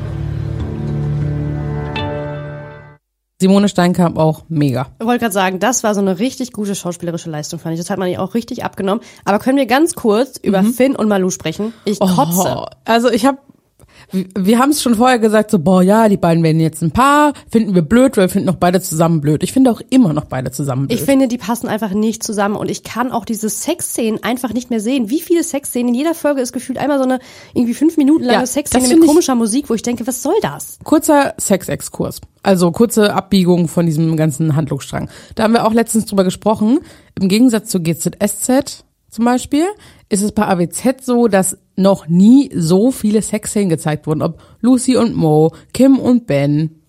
Simone 3.40 3.70
Steinkamp 3.70 4.18
auch 4.18 4.42
mega. 4.49 4.88
Ich 5.00 5.06
wollte 5.06 5.20
gerade 5.20 5.32
sagen, 5.32 5.61
das 5.61 5.82
war 5.82 5.94
so 5.94 6.00
eine 6.02 6.18
richtig 6.18 6.52
gute 6.52 6.75
schauspielerische 6.75 7.30
Leistung, 7.30 7.58
fand 7.58 7.73
ich. 7.75 7.80
Das 7.80 7.88
hat 7.88 7.99
man 7.99 8.08
ihr 8.08 8.20
auch 8.23 8.35
richtig 8.35 8.64
abgenommen. 8.64 9.02
Aber 9.25 9.38
können 9.38 9.56
wir 9.56 9.66
ganz 9.66 9.94
kurz 9.94 10.37
über 10.37 10.62
Finn 10.62 10.94
und 10.94 11.08
Malu 11.08 11.30
sprechen? 11.30 11.73
Ich 11.87 12.00
kotze. 12.00 12.54
Oh, 12.58 12.66
also 12.85 13.11
ich 13.11 13.25
habe 13.25 13.38
wir 14.12 14.58
haben 14.58 14.70
es 14.70 14.82
schon 14.82 14.94
vorher 14.94 15.18
gesagt, 15.18 15.50
so, 15.50 15.58
boah, 15.58 15.82
ja, 15.82 16.08
die 16.08 16.16
beiden 16.16 16.42
werden 16.42 16.60
jetzt 16.60 16.82
ein 16.82 16.90
Paar, 16.90 17.32
finden 17.50 17.75
wir 17.75 17.82
blöd, 17.82 18.16
weil 18.16 18.25
wir 18.25 18.28
finden 18.28 18.48
auch 18.48 18.56
beide 18.56 18.80
zusammen 18.80 19.20
blöd. 19.20 19.42
Ich 19.42 19.52
finde 19.52 19.70
auch 19.70 19.80
immer 19.90 20.12
noch 20.12 20.25
beide 20.25 20.50
zusammen 20.50 20.86
blöd. 20.86 20.98
Ich 20.98 21.04
finde, 21.04 21.28
die 21.28 21.38
passen 21.38 21.68
einfach 21.68 21.90
nicht 21.90 22.22
zusammen 22.22 22.56
und 22.56 22.70
ich 22.70 22.82
kann 22.82 23.12
auch 23.12 23.25
diese 23.25 23.48
Sexszenen 23.48 24.22
einfach 24.22 24.52
nicht 24.52 24.70
mehr 24.70 24.80
sehen. 24.80 25.10
Wie 25.10 25.20
viele 25.20 25.42
Sexszenen? 25.42 25.88
In 25.88 25.94
jeder 25.94 26.14
Folge 26.14 26.40
ist 26.40 26.52
gefühlt 26.52 26.78
einmal 26.78 26.98
so 26.98 27.04
eine 27.04 27.18
irgendwie 27.54 27.75
fünf 27.75 27.96
Minuten 27.96 28.25
lange 28.25 28.40
Ja, 28.40 28.46
Sexszene 28.46 28.88
mit 28.88 29.06
komischer 29.06 29.34
Musik, 29.34 29.68
wo 29.68 29.75
ich 29.75 29.82
denke, 29.82 30.06
was 30.06 30.22
soll 30.22 30.36
das? 30.40 30.78
Kurzer 30.84 31.34
Sexexkurs. 31.38 32.20
Also 32.42 32.70
kurze 32.70 33.12
Abbiegung 33.12 33.66
von 33.66 33.86
diesem 33.86 34.16
ganzen 34.16 34.54
Handlungsstrang. 34.54 35.10
Da 35.34 35.42
haben 35.42 35.52
wir 35.52 35.66
auch 35.66 35.72
letztens 35.72 36.06
drüber 36.06 36.22
gesprochen. 36.22 36.78
Im 37.20 37.28
Gegensatz 37.28 37.70
zu 37.70 37.80
GZSZ 37.80 38.84
zum 39.16 39.25
Beispiel 39.25 39.64
ist 40.11 40.23
es 40.23 40.32
bei 40.32 40.46
AWZ 40.46 41.02
so, 41.02 41.26
dass 41.26 41.56
noch 41.75 42.06
nie 42.06 42.50
so 42.54 42.90
viele 42.90 43.23
Sexszenen 43.23 43.70
gezeigt 43.70 44.06
wurden. 44.06 44.20
Ob 44.20 44.42
Lucy 44.61 44.96
und 44.99 45.16
Mo, 45.16 45.54
Kim 45.73 45.99
und 45.99 46.26
Ben, 46.26 46.82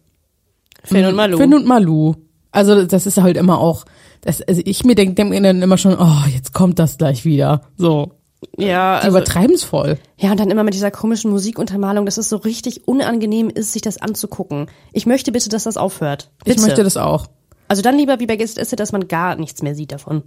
Finn 0.84 1.06
und 1.06 1.16
Malu. 1.16 1.38
Finn 1.38 1.54
und 1.54 1.66
Malu. 1.66 2.16
Also 2.52 2.84
das 2.84 3.06
ist 3.06 3.18
halt 3.22 3.38
immer 3.38 3.62
auch, 3.62 3.86
das, 4.20 4.42
also 4.42 4.62
ich 4.66 4.84
mir 4.84 4.96
denke 4.96 5.14
denk 5.16 5.30
mir 5.30 5.42
dann 5.42 5.62
immer 5.62 5.78
schon, 5.78 5.96
oh, 5.98 6.28
jetzt 6.34 6.54
kommt 6.54 6.80
das 6.80 6.98
gleich 6.98 7.24
wieder. 7.24 7.62
So, 7.78 8.12
Ja, 8.58 8.96
also, 8.98 9.08
übertreiben's 9.08 9.64
voll. 9.64 9.98
ja, 10.18 10.32
und 10.32 10.40
dann 10.42 10.52
immer 10.52 10.66
mit 10.66 10.74
dieser 10.74 10.92
komischen 10.92 11.32
Musikuntermalung, 11.32 12.06
dass 12.06 12.18
es 12.18 12.28
so 12.28 12.36
richtig 12.36 12.90
unangenehm 12.90 13.50
ist, 13.50 13.72
sich 13.72 13.82
das 13.82 14.02
anzugucken. 14.02 14.68
Ich 14.92 15.06
möchte 15.06 15.32
bitte, 15.32 15.48
dass 15.48 15.64
das 15.64 15.78
aufhört. 15.78 16.30
Bitte. 16.44 16.60
Ich 16.60 16.66
möchte 16.66 16.84
das 16.84 16.98
auch. 16.98 17.28
Also 17.70 17.82
dann 17.82 17.98
lieber 17.98 18.20
wie 18.20 18.28
bei 18.28 18.36
GZSZ, 18.36 18.76
dass 18.76 18.92
man 18.92 19.08
gar 19.08 19.38
nichts 19.38 19.62
mehr 19.62 19.76
sieht 19.76 19.94
davon. 19.94 20.24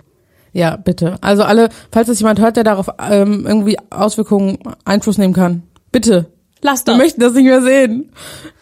Ja, 0.52 0.76
bitte. 0.76 1.16
Also 1.20 1.42
alle, 1.44 1.68
falls 1.92 2.08
das 2.08 2.18
jemand 2.20 2.40
hört, 2.40 2.56
der 2.56 2.64
darauf 2.64 2.88
ähm, 2.98 3.46
irgendwie 3.46 3.76
Auswirkungen 3.90 4.58
Einfluss 4.84 5.18
nehmen 5.18 5.34
kann, 5.34 5.62
bitte. 5.92 6.26
Lass 6.62 6.80
Wir 6.86 6.92
das. 6.92 6.98
möchten 6.98 7.20
das 7.20 7.32
nicht 7.34 7.44
mehr 7.44 7.62
sehen. 7.62 8.10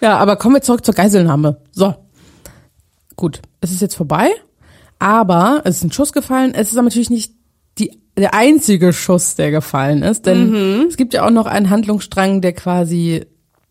Ja, 0.00 0.18
aber 0.18 0.36
kommen 0.36 0.54
wir 0.54 0.62
zurück 0.62 0.84
zur 0.84 0.94
Geiselnahme. 0.94 1.56
So. 1.72 1.94
Gut, 3.16 3.40
es 3.60 3.72
ist 3.72 3.80
jetzt 3.80 3.96
vorbei, 3.96 4.30
aber 5.00 5.62
es 5.64 5.76
ist 5.78 5.84
ein 5.84 5.92
Schuss 5.92 6.12
gefallen. 6.12 6.54
Es 6.54 6.70
ist 6.70 6.76
aber 6.76 6.84
natürlich 6.84 7.10
nicht 7.10 7.32
die, 7.78 8.00
der 8.16 8.34
einzige 8.34 8.92
Schuss, 8.92 9.34
der 9.34 9.50
gefallen 9.50 10.02
ist, 10.02 10.26
denn 10.26 10.86
es 10.88 10.96
gibt 10.96 11.14
ja 11.14 11.26
auch 11.26 11.30
noch 11.30 11.46
einen 11.46 11.70
Handlungsstrang, 11.70 12.40
der 12.40 12.52
quasi 12.52 13.24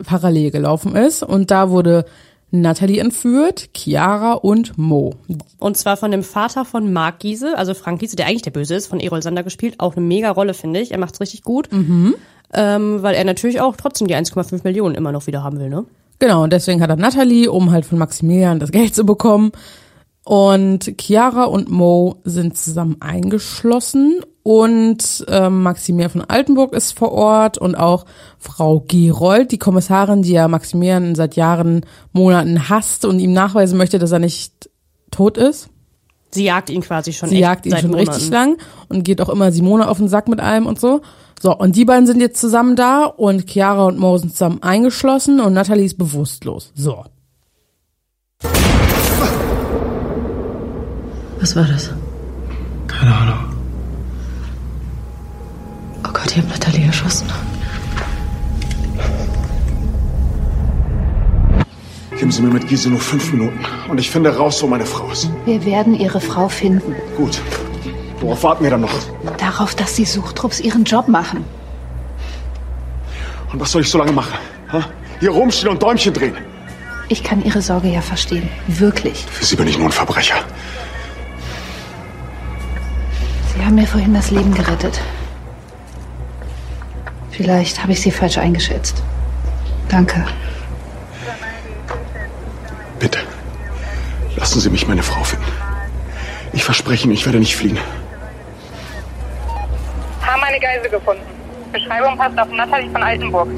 parallel 0.05 0.51
gelaufen 0.51 0.95
ist 0.95 1.23
und 1.23 1.49
da 1.49 1.69
wurde 1.69 2.05
Natalie 2.49 3.01
entführt, 3.01 3.69
Chiara 3.73 4.33
und 4.33 4.77
Mo. 4.77 5.15
Und 5.59 5.77
zwar 5.77 5.97
von 5.97 6.11
dem 6.11 6.23
Vater 6.23 6.63
von 6.63 6.93
Marc 6.93 7.19
Giese, 7.19 7.57
also 7.57 7.73
Frank 7.73 7.99
Giese, 7.99 8.15
der 8.15 8.27
eigentlich 8.27 8.43
der 8.43 8.51
Böse 8.51 8.75
ist, 8.75 8.87
von 8.87 8.99
Erol 8.99 9.21
Sander 9.21 9.43
gespielt. 9.43 9.75
Auch 9.79 9.95
eine 9.95 10.05
mega 10.05 10.31
Rolle, 10.31 10.53
finde 10.53 10.79
ich. 10.79 10.91
Er 10.91 10.97
macht's 10.97 11.19
richtig 11.19 11.43
gut. 11.43 11.67
Ähm, 12.53 13.03
weil 13.03 13.15
er 13.15 13.25
natürlich 13.25 13.59
auch 13.59 13.75
trotzdem 13.75 14.07
die 14.07 14.15
1,5 14.15 14.61
Millionen 14.63 14.95
immer 14.95 15.11
noch 15.11 15.27
wieder 15.27 15.43
haben 15.43 15.59
will, 15.59 15.69
ne? 15.69 15.85
Genau, 16.19 16.43
und 16.43 16.53
deswegen 16.53 16.81
hat 16.81 16.89
er 16.89 16.95
Natalie, 16.95 17.51
um 17.51 17.71
halt 17.71 17.85
von 17.85 17.97
Maximilian 17.97 18.59
das 18.59 18.71
Geld 18.71 18.95
zu 18.95 19.05
bekommen. 19.05 19.51
Und 20.23 20.95
Chiara 20.99 21.43
und 21.43 21.69
Mo 21.69 22.21
sind 22.23 22.57
zusammen 22.57 22.97
eingeschlossen 23.01 24.21
und 24.47 25.25
ähm, 25.27 25.63
Maximilian 25.63 26.09
von 26.09 26.21
Altenburg 26.21 26.71
ist 26.71 26.97
vor 26.97 27.11
Ort 27.11 27.57
und 27.57 27.75
auch 27.75 28.05
Frau 28.39 28.79
Gerold, 28.79 29.51
die 29.51 29.57
Kommissarin, 29.57 30.21
die 30.21 30.31
ja 30.31 30.47
Maximilian 30.47 31.15
seit 31.15 31.35
Jahren, 31.35 31.85
Monaten 32.13 32.69
hasst 32.69 33.03
und 33.03 33.19
ihm 33.19 33.33
nachweisen 33.33 33.77
möchte, 33.77 33.99
dass 33.99 34.13
er 34.13 34.19
nicht 34.19 34.69
tot 35.11 35.37
ist. 35.37 35.67
Sie 36.31 36.45
jagt 36.45 36.69
ihn 36.69 36.79
quasi 36.79 37.11
schon 37.11 37.27
Sie 37.27 37.35
echt 37.35 37.41
jagt 37.41 37.65
ihn 37.65 37.71
seit 37.73 37.81
schon 37.81 37.91
Monaten. 37.91 38.09
richtig 38.09 38.29
lang 38.29 38.57
und 38.87 39.03
geht 39.03 39.19
auch 39.19 39.27
immer 39.27 39.51
Simone 39.51 39.89
auf 39.89 39.97
den 39.97 40.07
Sack 40.07 40.29
mit 40.29 40.39
allem 40.39 40.65
und 40.65 40.79
so. 40.79 41.01
So, 41.41 41.53
und 41.53 41.75
die 41.75 41.83
beiden 41.83 42.07
sind 42.07 42.21
jetzt 42.21 42.39
zusammen 42.39 42.77
da 42.77 43.03
und 43.03 43.49
Chiara 43.49 43.83
und 43.83 43.99
Mo 43.99 44.17
sind 44.17 44.31
zusammen 44.31 44.63
eingeschlossen 44.63 45.41
und 45.41 45.51
Natalie 45.51 45.83
ist 45.83 45.97
bewusstlos. 45.97 46.71
So. 46.73 47.03
Was 51.41 51.53
war 51.53 51.65
das? 51.65 51.91
Keine 52.87 53.13
Ahnung. 53.13 53.46
Gott, 56.27 56.35
ihr 56.35 56.43
habt 56.43 56.51
Natalie 56.51 56.85
erschossen. 56.85 57.27
Geben 62.17 62.31
Sie 62.31 62.41
mir 62.41 62.49
mit 62.49 62.67
Giese 62.67 62.89
nur 62.89 62.99
fünf 62.99 63.31
Minuten 63.31 63.59
und 63.87 63.97
ich 63.97 64.09
finde 64.09 64.35
raus, 64.35 64.61
wo 64.61 64.67
meine 64.67 64.85
Frau 64.85 65.09
ist. 65.09 65.29
Wir 65.45 65.63
werden 65.63 65.97
Ihre 65.97 66.19
Frau 66.19 66.49
finden. 66.49 66.95
Gut. 67.15 67.39
Worauf 68.19 68.43
warten 68.43 68.63
wir 68.65 68.71
dann 68.71 68.81
noch? 68.81 68.91
Darauf, 69.37 69.73
dass 69.75 69.93
die 69.93 70.03
Suchtrupps 70.03 70.59
ihren 70.59 70.83
Job 70.83 71.07
machen. 71.07 71.45
Und 73.53 73.61
was 73.61 73.71
soll 73.71 73.83
ich 73.83 73.89
so 73.89 73.97
lange 73.97 74.11
machen? 74.11 74.37
Ha? 74.73 74.83
Hier 75.21 75.29
rumstehen 75.29 75.69
und 75.69 75.81
Däumchen 75.81 76.13
drehen. 76.13 76.35
Ich 77.07 77.23
kann 77.23 77.41
Ihre 77.45 77.61
Sorge 77.61 77.87
ja 77.87 78.01
verstehen. 78.01 78.49
Wirklich. 78.67 79.25
Für 79.31 79.45
Sie 79.45 79.55
bin 79.55 79.67
ich 79.67 79.77
nur 79.77 79.87
ein 79.87 79.93
Verbrecher. 79.93 80.43
Sie 83.55 83.63
haben 83.63 83.75
mir 83.75 83.87
vorhin 83.87 84.13
das 84.13 84.29
Leben 84.29 84.53
gerettet. 84.53 84.99
Vielleicht 87.37 87.83
habe 87.83 87.91
ich 87.91 88.01
Sie 88.01 88.09
falsch 88.09 88.39
eingeschätzt. 88.39 89.03
Danke. 89.89 90.25
Bitte. 92.99 93.19
Lassen 94.35 94.59
Sie 94.59 94.71
mich 94.71 94.87
meine 94.87 95.03
Frau 95.03 95.23
finden. 95.23 95.45
Ich 96.53 96.63
verspreche 96.63 97.03
Ihnen, 97.03 97.13
ich 97.13 97.27
werde 97.27 97.37
nicht 97.37 97.55
fliehen. 97.55 97.77
Haben 100.21 100.43
eine 100.43 100.59
Geisel 100.59 100.89
gefunden. 100.89 101.21
Beschreibung 101.71 102.17
passt 102.17 102.39
auf 102.39 102.49
Nathalie 102.49 102.89
von 102.89 103.03
Altenburg. 103.03 103.49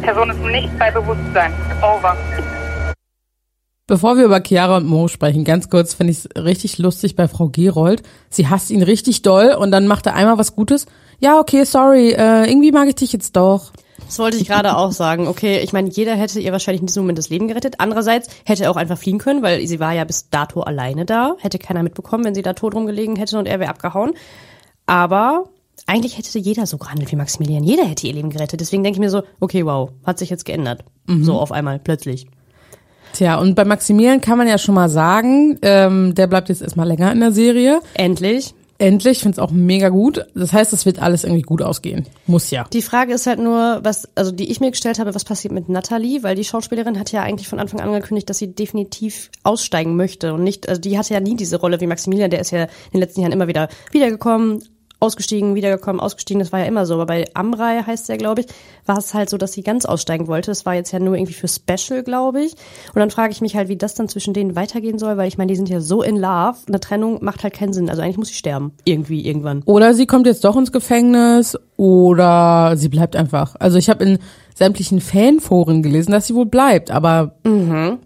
Person 0.00 0.30
ist 0.30 0.40
nicht 0.40 0.78
bei 0.78 0.90
Bewusstsein. 0.90 1.52
Over. 1.82 2.16
Bevor 3.86 4.16
wir 4.16 4.24
über 4.24 4.40
Chiara 4.40 4.78
und 4.78 4.86
Mo 4.86 5.08
sprechen, 5.08 5.44
ganz 5.44 5.68
kurz 5.68 5.92
finde 5.92 6.12
ich 6.12 6.24
es 6.24 6.42
richtig 6.42 6.78
lustig 6.78 7.16
bei 7.16 7.28
Frau 7.28 7.50
Gerold. 7.50 8.02
Sie 8.30 8.48
hasst 8.48 8.70
ihn 8.70 8.82
richtig 8.82 9.20
doll 9.20 9.54
und 9.54 9.70
dann 9.72 9.86
macht 9.86 10.06
er 10.06 10.14
einmal 10.14 10.38
was 10.38 10.56
Gutes. 10.56 10.86
Ja, 11.18 11.38
okay, 11.38 11.64
sorry, 11.64 12.10
äh, 12.10 12.48
irgendwie 12.48 12.72
mag 12.72 12.88
ich 12.88 12.96
dich 12.96 13.12
jetzt 13.12 13.36
doch. 13.36 13.72
Das 14.06 14.18
wollte 14.18 14.36
ich 14.36 14.46
gerade 14.46 14.76
auch 14.76 14.92
sagen. 14.92 15.26
Okay, 15.26 15.58
ich 15.60 15.72
meine, 15.72 15.88
jeder 15.88 16.14
hätte 16.14 16.38
ihr 16.38 16.52
wahrscheinlich 16.52 16.80
in 16.80 16.86
diesem 16.86 17.02
Moment 17.02 17.18
das 17.18 17.28
Leben 17.28 17.48
gerettet. 17.48 17.76
Andererseits 17.78 18.28
hätte 18.44 18.64
er 18.64 18.70
auch 18.70 18.76
einfach 18.76 18.98
fliehen 18.98 19.18
können, 19.18 19.42
weil 19.42 19.66
sie 19.66 19.80
war 19.80 19.92
ja 19.94 20.04
bis 20.04 20.30
dato 20.30 20.60
alleine 20.60 21.04
da. 21.04 21.34
Hätte 21.38 21.58
keiner 21.58 21.82
mitbekommen, 21.82 22.24
wenn 22.24 22.34
sie 22.34 22.42
da 22.42 22.52
tot 22.52 22.74
rumgelegen 22.74 23.16
hätte 23.16 23.38
und 23.38 23.46
er 23.46 23.58
wäre 23.58 23.70
abgehauen. 23.70 24.12
Aber 24.86 25.48
eigentlich 25.86 26.18
hätte 26.18 26.38
jeder 26.38 26.66
so 26.66 26.78
gehandelt 26.78 27.10
wie 27.10 27.16
Maximilian. 27.16 27.64
Jeder 27.64 27.84
hätte 27.84 28.06
ihr 28.06 28.12
Leben 28.12 28.30
gerettet. 28.30 28.60
Deswegen 28.60 28.84
denke 28.84 28.96
ich 28.96 29.00
mir 29.00 29.10
so, 29.10 29.22
okay, 29.40 29.66
wow, 29.66 29.90
hat 30.04 30.18
sich 30.18 30.30
jetzt 30.30 30.44
geändert. 30.44 30.84
So 31.24 31.40
auf 31.40 31.50
einmal, 31.50 31.78
plötzlich. 31.80 32.26
Tja, 33.12 33.38
und 33.38 33.54
bei 33.54 33.64
Maximilian 33.64 34.20
kann 34.20 34.38
man 34.38 34.46
ja 34.46 34.58
schon 34.58 34.74
mal 34.74 34.88
sagen, 34.88 35.58
ähm, 35.62 36.14
der 36.14 36.26
bleibt 36.26 36.48
jetzt 36.48 36.62
erstmal 36.62 36.86
länger 36.86 37.12
in 37.12 37.20
der 37.20 37.32
Serie. 37.32 37.80
Endlich. 37.94 38.54
Endlich, 38.78 39.18
ich 39.18 39.22
finde 39.22 39.36
es 39.36 39.38
auch 39.38 39.50
mega 39.50 39.88
gut. 39.88 40.26
Das 40.34 40.52
heißt, 40.52 40.72
es 40.72 40.84
wird 40.86 41.00
alles 41.00 41.24
irgendwie 41.24 41.42
gut 41.42 41.62
ausgehen. 41.62 42.06
Muss 42.26 42.50
ja. 42.50 42.66
Die 42.72 42.82
Frage 42.82 43.14
ist 43.14 43.26
halt 43.26 43.38
nur, 43.38 43.80
was, 43.82 44.08
also 44.14 44.32
die 44.32 44.50
ich 44.50 44.60
mir 44.60 44.70
gestellt 44.70 44.98
habe, 44.98 45.14
was 45.14 45.24
passiert 45.24 45.52
mit 45.52 45.68
Natalie, 45.68 46.22
weil 46.22 46.36
die 46.36 46.44
Schauspielerin 46.44 46.98
hat 46.98 47.12
ja 47.12 47.22
eigentlich 47.22 47.48
von 47.48 47.58
Anfang 47.58 47.80
an 47.80 47.88
angekündigt, 47.88 48.28
dass 48.28 48.38
sie 48.38 48.54
definitiv 48.54 49.30
aussteigen 49.42 49.96
möchte 49.96 50.34
und 50.34 50.42
nicht, 50.42 50.68
also 50.68 50.80
die 50.80 50.98
hatte 50.98 51.14
ja 51.14 51.20
nie 51.20 51.36
diese 51.36 51.56
Rolle 51.56 51.80
wie 51.80 51.86
Maximilian, 51.86 52.30
der 52.30 52.40
ist 52.40 52.50
ja 52.50 52.64
in 52.64 52.68
den 52.94 53.00
letzten 53.00 53.20
Jahren 53.20 53.32
immer 53.32 53.48
wieder 53.48 53.68
wiedergekommen, 53.92 54.62
ausgestiegen, 54.98 55.54
wiedergekommen, 55.54 56.00
ausgestiegen, 56.00 56.40
das 56.40 56.52
war 56.52 56.60
ja 56.60 56.66
immer 56.66 56.86
so. 56.86 56.94
Aber 56.94 57.06
bei 57.06 57.24
Amrei 57.34 57.82
heißt 57.82 58.08
der, 58.08 58.16
glaube 58.16 58.42
ich, 58.42 58.46
war 58.86 58.98
es 58.98 59.12
halt 59.14 59.28
so, 59.28 59.36
dass 59.36 59.52
sie 59.52 59.62
ganz 59.62 59.84
aussteigen 59.84 60.26
wollte. 60.26 60.50
Das 60.50 60.64
war 60.64 60.74
jetzt 60.74 60.92
ja 60.92 60.98
nur 60.98 61.16
irgendwie 61.16 61.34
für 61.34 61.48
Special, 61.48 62.02
glaube 62.02 62.42
ich. 62.42 62.52
Und 62.94 63.00
dann 63.00 63.10
frage 63.10 63.32
ich 63.32 63.40
mich 63.40 63.56
halt, 63.56 63.68
wie 63.68 63.76
das 63.76 63.94
dann 63.94 64.08
zwischen 64.08 64.34
denen 64.34 64.56
weitergehen 64.56 64.98
soll, 64.98 65.16
weil 65.16 65.28
ich 65.28 65.38
meine, 65.38 65.50
die 65.50 65.56
sind 65.56 65.68
ja 65.68 65.80
so 65.80 66.02
in 66.02 66.16
Love. 66.16 66.56
Eine 66.66 66.80
Trennung 66.80 67.22
macht 67.22 67.42
halt 67.42 67.54
keinen 67.54 67.72
Sinn. 67.72 67.90
Also 67.90 68.02
eigentlich 68.02 68.18
muss 68.18 68.28
sie 68.28 68.34
sterben. 68.34 68.72
Irgendwie, 68.84 69.26
irgendwann. 69.26 69.62
Oder 69.66 69.94
sie 69.94 70.06
kommt 70.06 70.26
jetzt 70.26 70.44
doch 70.44 70.56
ins 70.56 70.72
Gefängnis 70.72 71.58
oder 71.76 72.76
sie 72.76 72.88
bleibt 72.88 73.16
einfach. 73.16 73.56
Also 73.58 73.78
ich 73.78 73.90
habe 73.90 74.04
in 74.04 74.18
sämtlichen 74.54 75.00
Fanforen 75.00 75.82
gelesen, 75.82 76.12
dass 76.12 76.26
sie 76.26 76.34
wohl 76.34 76.46
bleibt, 76.46 76.90
aber 76.90 77.36
Mhm. 77.44 77.98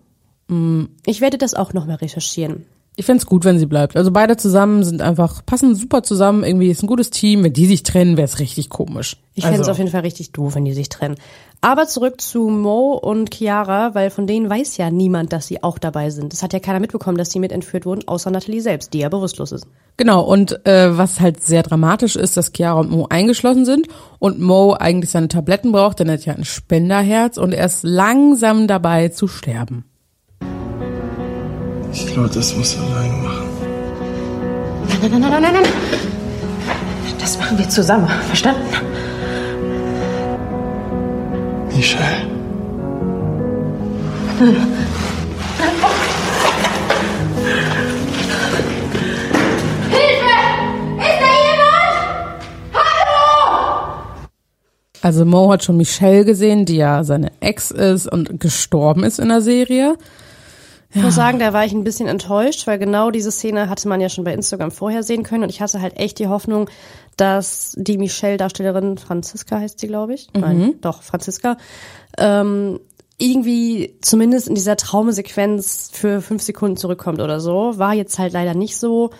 Ich 1.07 1.21
werde 1.21 1.39
das 1.39 1.55
auch 1.55 1.73
nochmal 1.73 1.97
recherchieren. 1.97 2.67
Ich 3.01 3.07
find's 3.07 3.25
gut, 3.25 3.47
wenn 3.47 3.59
sie 3.59 3.65
bleibt. 3.65 3.97
Also 3.97 4.11
beide 4.11 4.37
zusammen 4.37 4.85
sind 4.85 5.01
einfach, 5.01 5.45
passen 5.47 5.75
super 5.75 6.03
zusammen, 6.03 6.45
irgendwie 6.45 6.69
ist 6.69 6.83
ein 6.83 6.87
gutes 6.87 7.09
Team. 7.09 7.43
Wenn 7.43 7.55
die 7.55 7.65
sich 7.65 7.83
trennen, 7.83 8.19
wäre 8.19 8.27
es 8.27 8.41
richtig 8.41 8.69
komisch. 8.69 9.17
Ich 9.35 9.45
fände 9.45 9.57
es 9.57 9.61
also, 9.61 9.71
auf 9.71 9.79
jeden 9.79 9.91
Fall 9.91 10.03
richtig 10.03 10.33
doof, 10.33 10.55
wenn 10.55 10.67
die 10.67 10.75
sich 10.75 10.91
trennen. 10.91 11.17
Aber 11.63 11.87
zurück 11.87 12.21
zu 12.21 12.51
Mo 12.51 12.93
und 12.93 13.35
Chiara, 13.35 13.95
weil 13.95 14.11
von 14.11 14.27
denen 14.27 14.51
weiß 14.51 14.77
ja 14.77 14.91
niemand, 14.91 15.33
dass 15.33 15.47
sie 15.47 15.63
auch 15.63 15.79
dabei 15.79 16.11
sind. 16.11 16.35
Das 16.35 16.43
hat 16.43 16.53
ja 16.53 16.59
keiner 16.59 16.79
mitbekommen, 16.79 17.17
dass 17.17 17.31
sie 17.31 17.39
mit 17.39 17.53
entführt 17.53 17.87
wurden, 17.87 18.07
außer 18.07 18.31
Natalie 18.31 18.61
selbst, 18.61 18.93
die 18.93 18.99
ja 18.99 19.09
bewusstlos 19.09 19.53
ist. 19.53 19.67
Genau, 19.97 20.23
und 20.23 20.67
äh, 20.67 20.97
was 20.99 21.21
halt 21.21 21.43
sehr 21.43 21.63
dramatisch 21.63 22.17
ist, 22.17 22.37
dass 22.37 22.53
Chiara 22.55 22.81
und 22.81 22.91
Mo 22.91 23.07
eingeschlossen 23.09 23.65
sind 23.65 23.89
und 24.19 24.41
Mo 24.41 24.75
eigentlich 24.75 25.11
seine 25.11 25.29
Tabletten 25.29 25.73
braucht, 25.73 26.01
denn 26.01 26.09
er 26.09 26.15
hat 26.15 26.27
ja 26.27 26.35
ein 26.35 26.45
Spenderherz 26.45 27.39
und 27.39 27.53
er 27.53 27.65
ist 27.65 27.83
langsam 27.83 28.67
dabei 28.67 29.09
zu 29.09 29.27
sterben. 29.27 29.90
Ich 31.93 32.07
glaube, 32.07 32.29
das 32.29 32.57
muss 32.57 32.77
er 32.77 32.83
alleine 32.83 33.15
machen. 33.15 33.49
Nein, 35.03 35.11
nein, 35.11 35.21
nein, 35.21 35.31
nein, 35.31 35.43
nein, 35.43 35.53
nein. 35.55 35.73
Das 37.19 37.39
machen 37.39 37.59
wir 37.59 37.69
zusammen, 37.69 38.09
verstanden? 38.29 38.63
Michelle. 41.75 42.27
Hilfe! 49.91 50.37
Ist 50.99 51.21
da 51.21 51.31
jemand? 51.47 51.95
Hallo! 52.75 53.93
Also 55.03 55.25
Mo 55.25 55.51
hat 55.53 55.65
schon 55.65 55.77
Michelle 55.77 56.25
gesehen, 56.25 56.65
die 56.65 56.77
ja 56.77 57.05
seine 57.05 57.33
Ex 57.41 57.71
ist 57.71 58.07
und 58.07 58.41
gestorben 58.41 59.05
ist 59.05 59.19
in 59.19 59.29
der 59.29 59.41
Serie. 59.41 59.97
Ich 60.93 61.03
muss 61.03 61.15
sagen, 61.15 61.39
da 61.39 61.53
war 61.53 61.65
ich 61.65 61.73
ein 61.73 61.85
bisschen 61.85 62.09
enttäuscht, 62.09 62.67
weil 62.67 62.79
genau 62.79 63.11
diese 63.13 63.31
Szene 63.31 63.69
hatte 63.69 63.87
man 63.89 64.01
ja 64.01 64.09
schon 64.09 64.25
bei 64.25 64.35
Instagram 64.35 64.73
vorher 64.73 65.03
sehen 65.05 65.23
können 65.23 65.45
und 65.45 65.51
ich 65.51 65.61
hatte 65.61 65.81
halt 65.81 65.97
echt 65.97 66.19
die 66.19 66.27
Hoffnung, 66.27 66.69
dass 67.17 67.75
die 67.79 67.97
Michelle-Darstellerin, 67.99 68.99
Franziska 68.99 69.59
heißt 69.61 69.79
sie, 69.79 69.87
glaube 69.87 70.15
ich, 70.15 70.29
Mhm. 70.35 70.41
nein, 70.41 70.75
doch, 70.81 71.03
Franziska, 71.03 71.57
ähm, 72.19 72.81
irgendwie 73.19 73.97
zumindest 74.01 74.49
in 74.49 74.55
dieser 74.55 74.77
Traumesequenz 74.77 75.91
für 75.93 76.23
fünf 76.23 76.43
Sekunden 76.43 76.77
zurückkommt 76.77 77.21
oder 77.21 77.39
so. 77.39 77.79
War 77.79 77.93
jetzt 77.95 78.19
halt 78.19 78.33
leider 78.33 78.55
nicht 78.55 78.77
so. 78.79 79.11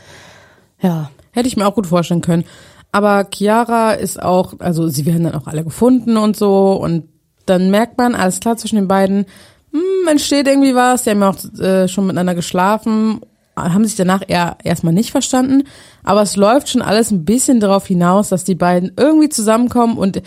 Ja. 0.81 1.11
Hätte 1.33 1.47
ich 1.49 1.57
mir 1.57 1.67
auch 1.67 1.75
gut 1.75 1.87
vorstellen 1.87 2.23
können. 2.23 2.45
Aber 2.93 3.29
Chiara 3.33 3.93
ist 3.93 4.21
auch, 4.21 4.55
also 4.59 4.89
sie 4.89 5.07
werden 5.07 5.25
dann 5.25 5.35
auch 5.35 5.47
alle 5.47 5.63
gefunden 5.63 6.17
und 6.17 6.37
so 6.37 6.73
und 6.73 7.09
dann 7.47 7.71
merkt 7.71 7.99
man, 7.99 8.15
alles 8.15 8.41
klar 8.41 8.57
zwischen 8.57 8.77
den 8.77 8.89
beiden, 8.89 9.27
hm, 9.73 10.09
entsteht 10.09 10.49
irgendwie 10.49 10.75
was, 10.75 11.05
die 11.05 11.11
haben 11.11 11.21
ja 11.21 11.31
auch 11.31 11.61
äh, 11.61 11.89
schon 11.89 12.07
miteinander 12.07 12.35
geschlafen, 12.35 13.21
haben 13.57 13.85
sich 13.85 13.97
danach 13.97 14.23
eher 14.27 14.57
erstmal 14.65 14.93
nicht 14.93 15.11
verstanden, 15.11 15.65
aber 16.03 16.23
es 16.23 16.37
läuft 16.37 16.69
schon 16.69 16.83
alles 16.83 17.11
ein 17.11 17.25
bisschen 17.25 17.61
darauf 17.61 17.87
hinaus, 17.87 18.29
dass 18.29 18.45
die 18.45 18.55
beiden 18.55 18.93
irgendwie 18.97 19.29
zusammenkommen 19.29 19.99
und 19.99 20.23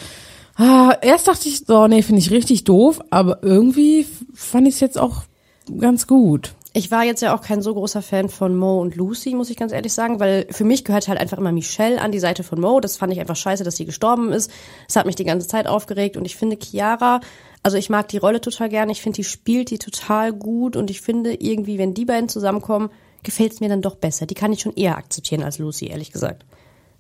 ah, 0.55 0.95
erst 1.01 1.27
dachte 1.27 1.47
ich, 1.47 1.65
so, 1.65 1.87
nee, 1.87 2.01
finde 2.01 2.21
ich 2.21 2.31
richtig 2.31 2.63
doof, 2.63 3.01
aber 3.09 3.39
irgendwie 3.41 4.05
fand 4.33 4.67
ich 4.67 4.75
es 4.75 4.79
jetzt 4.79 4.99
auch 4.99 5.23
ganz 5.79 6.07
gut. 6.07 6.53
Ich 6.75 6.89
war 6.89 7.03
jetzt 7.03 7.21
ja 7.21 7.35
auch 7.35 7.41
kein 7.41 7.61
so 7.61 7.75
großer 7.75 8.01
Fan 8.01 8.29
von 8.29 8.57
Mo 8.57 8.81
und 8.81 8.95
Lucy, 8.95 9.35
muss 9.35 9.51
ich 9.51 9.57
ganz 9.57 9.71
ehrlich 9.71 9.93
sagen, 9.93 10.19
weil 10.19 10.47
für 10.49 10.63
mich 10.63 10.83
gehört 10.83 11.07
halt 11.07 11.19
einfach 11.19 11.37
immer 11.37 11.51
Michelle 11.51 12.01
an 12.01 12.11
die 12.11 12.19
Seite 12.19 12.43
von 12.43 12.59
Mo. 12.59 12.79
Das 12.79 12.97
fand 12.97 13.13
ich 13.13 13.19
einfach 13.19 13.35
scheiße, 13.35 13.63
dass 13.63 13.75
sie 13.75 13.85
gestorben 13.85 14.31
ist. 14.31 14.49
Das 14.87 14.95
hat 14.95 15.05
mich 15.05 15.15
die 15.15 15.23
ganze 15.23 15.47
Zeit 15.47 15.67
aufgeregt 15.67 16.17
und 16.17 16.25
ich 16.25 16.35
finde 16.35 16.57
Chiara, 16.59 17.21
also 17.63 17.77
ich 17.77 17.89
mag 17.89 18.07
die 18.09 18.17
Rolle 18.17 18.41
total 18.41 18.69
gerne. 18.69 18.91
Ich 18.91 19.01
finde, 19.01 19.17
die 19.17 19.23
spielt 19.23 19.71
die 19.71 19.79
total 19.79 20.33
gut 20.33 20.75
und 20.75 20.89
ich 20.89 21.01
finde 21.01 21.33
irgendwie, 21.33 21.77
wenn 21.77 21.93
die 21.93 22.05
beiden 22.05 22.29
zusammenkommen, 22.29 22.89
gefällt 23.23 23.53
es 23.53 23.59
mir 23.61 23.69
dann 23.69 23.81
doch 23.81 23.95
besser. 23.95 24.25
Die 24.25 24.33
kann 24.35 24.51
ich 24.53 24.59
schon 24.61 24.75
eher 24.75 24.97
akzeptieren 24.97 25.43
als 25.43 25.57
Lucy, 25.59 25.87
ehrlich 25.87 26.11
gesagt. 26.11 26.45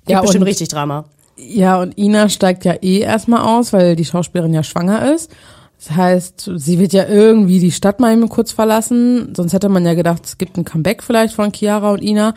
Gibt 0.01 0.11
Ja, 0.11 0.21
bestimmt 0.21 0.43
und- 0.43 0.47
richtig 0.47 0.69
Drama. 0.69 1.05
Ja, 1.35 1.81
und 1.81 1.97
Ina 1.97 2.29
steigt 2.29 2.63
ja 2.63 2.73
eh 2.81 2.99
erstmal 2.99 3.41
aus, 3.41 3.73
weil 3.73 3.95
die 3.95 4.05
Schauspielerin 4.05 4.53
ja 4.53 4.61
schwanger 4.63 5.13
ist. 5.13 5.31
Das 5.79 5.95
heißt, 5.97 6.51
sie 6.55 6.79
wird 6.79 6.93
ja 6.93 7.07
irgendwie 7.07 7.59
die 7.59 7.71
Stadt 7.71 7.99
mal 7.99 8.13
eben 8.13 8.29
kurz 8.29 8.51
verlassen. 8.51 9.33
Sonst 9.35 9.51
hätte 9.53 9.67
man 9.67 9.83
ja 9.85 9.95
gedacht, 9.95 10.23
es 10.25 10.37
gibt 10.37 10.57
ein 10.57 10.63
Comeback 10.63 11.01
vielleicht 11.03 11.33
von 11.33 11.51
Chiara 11.51 11.91
und 11.91 12.03
Ina. 12.03 12.35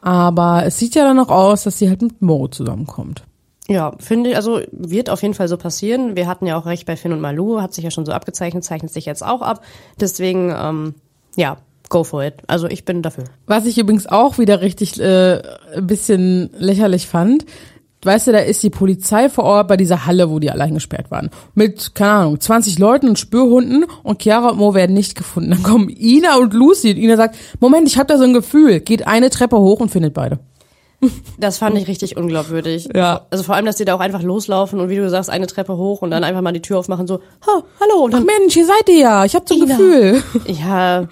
Aber 0.00 0.62
es 0.64 0.78
sieht 0.78 0.94
ja 0.94 1.02
dann 1.04 1.18
auch 1.18 1.28
aus, 1.30 1.64
dass 1.64 1.78
sie 1.78 1.88
halt 1.88 2.00
mit 2.00 2.22
Mo 2.22 2.46
zusammenkommt. 2.48 3.24
Ja, 3.70 3.92
finde 3.98 4.30
ich, 4.30 4.36
also 4.36 4.60
wird 4.72 5.10
auf 5.10 5.20
jeden 5.22 5.34
Fall 5.34 5.48
so 5.48 5.58
passieren. 5.58 6.16
Wir 6.16 6.26
hatten 6.26 6.46
ja 6.46 6.58
auch 6.58 6.64
recht 6.64 6.86
bei 6.86 6.96
Finn 6.96 7.12
und 7.12 7.20
Malu, 7.20 7.60
hat 7.60 7.74
sich 7.74 7.84
ja 7.84 7.90
schon 7.90 8.06
so 8.06 8.12
abgezeichnet, 8.12 8.64
zeichnet 8.64 8.90
sich 8.90 9.04
jetzt 9.04 9.22
auch 9.22 9.42
ab. 9.42 9.62
Deswegen, 10.00 10.54
ähm, 10.56 10.94
ja, 11.36 11.58
go 11.90 12.02
for 12.02 12.24
it. 12.24 12.34
Also 12.46 12.66
ich 12.66 12.86
bin 12.86 13.02
dafür. 13.02 13.24
Was 13.46 13.66
ich 13.66 13.76
übrigens 13.76 14.06
auch 14.06 14.38
wieder 14.38 14.62
richtig 14.62 14.98
äh, 14.98 15.42
ein 15.76 15.86
bisschen 15.86 16.48
lächerlich 16.56 17.08
fand, 17.08 17.44
weißt 18.02 18.28
du, 18.28 18.32
da 18.32 18.38
ist 18.38 18.62
die 18.62 18.70
Polizei 18.70 19.28
vor 19.28 19.44
Ort 19.44 19.68
bei 19.68 19.76
dieser 19.76 20.06
Halle, 20.06 20.30
wo 20.30 20.38
die 20.38 20.50
allein 20.50 20.72
gesperrt 20.72 21.10
waren. 21.10 21.28
Mit, 21.54 21.94
keine 21.94 22.12
Ahnung, 22.12 22.40
20 22.40 22.78
Leuten 22.78 23.08
und 23.08 23.18
Spürhunden 23.18 23.84
und 24.02 24.22
Chiara 24.22 24.48
und 24.50 24.58
Mo 24.58 24.72
werden 24.72 24.94
nicht 24.94 25.14
gefunden. 25.14 25.50
Dann 25.50 25.62
kommen 25.62 25.90
Ina 25.90 26.38
und 26.38 26.54
Lucy 26.54 26.92
und 26.92 26.96
Ina 26.96 27.16
sagt, 27.16 27.36
Moment, 27.60 27.86
ich 27.86 27.98
habe 27.98 28.06
da 28.06 28.16
so 28.16 28.24
ein 28.24 28.32
Gefühl, 28.32 28.80
geht 28.80 29.06
eine 29.06 29.28
Treppe 29.28 29.58
hoch 29.58 29.80
und 29.80 29.90
findet 29.90 30.14
beide. 30.14 30.38
Das 31.38 31.58
fand 31.58 31.78
ich 31.78 31.86
richtig 31.86 32.16
unglaubwürdig. 32.16 32.88
Ja. 32.94 33.26
Also 33.30 33.44
vor 33.44 33.54
allem, 33.54 33.66
dass 33.66 33.76
die 33.76 33.84
da 33.84 33.94
auch 33.94 34.00
einfach 34.00 34.22
loslaufen 34.22 34.80
und 34.80 34.88
wie 34.88 34.96
du 34.96 35.08
sagst, 35.08 35.30
eine 35.30 35.46
Treppe 35.46 35.76
hoch 35.76 36.02
und 36.02 36.10
dann 36.10 36.24
einfach 36.24 36.40
mal 36.40 36.52
die 36.52 36.62
Tür 36.62 36.78
aufmachen, 36.78 37.06
so, 37.06 37.20
ha, 37.46 37.62
hallo. 37.80 38.04
Und 38.04 38.14
dann, 38.14 38.26
Ach 38.28 38.38
Mensch, 38.38 38.54
hier 38.54 38.66
seid 38.66 38.88
ihr 38.88 38.98
ja, 38.98 39.24
ich 39.24 39.34
hab 39.34 39.48
so 39.48 39.54
ein 39.54 39.62
Ina. 39.62 39.76
Gefühl. 39.76 40.22
Ja, 40.46 41.08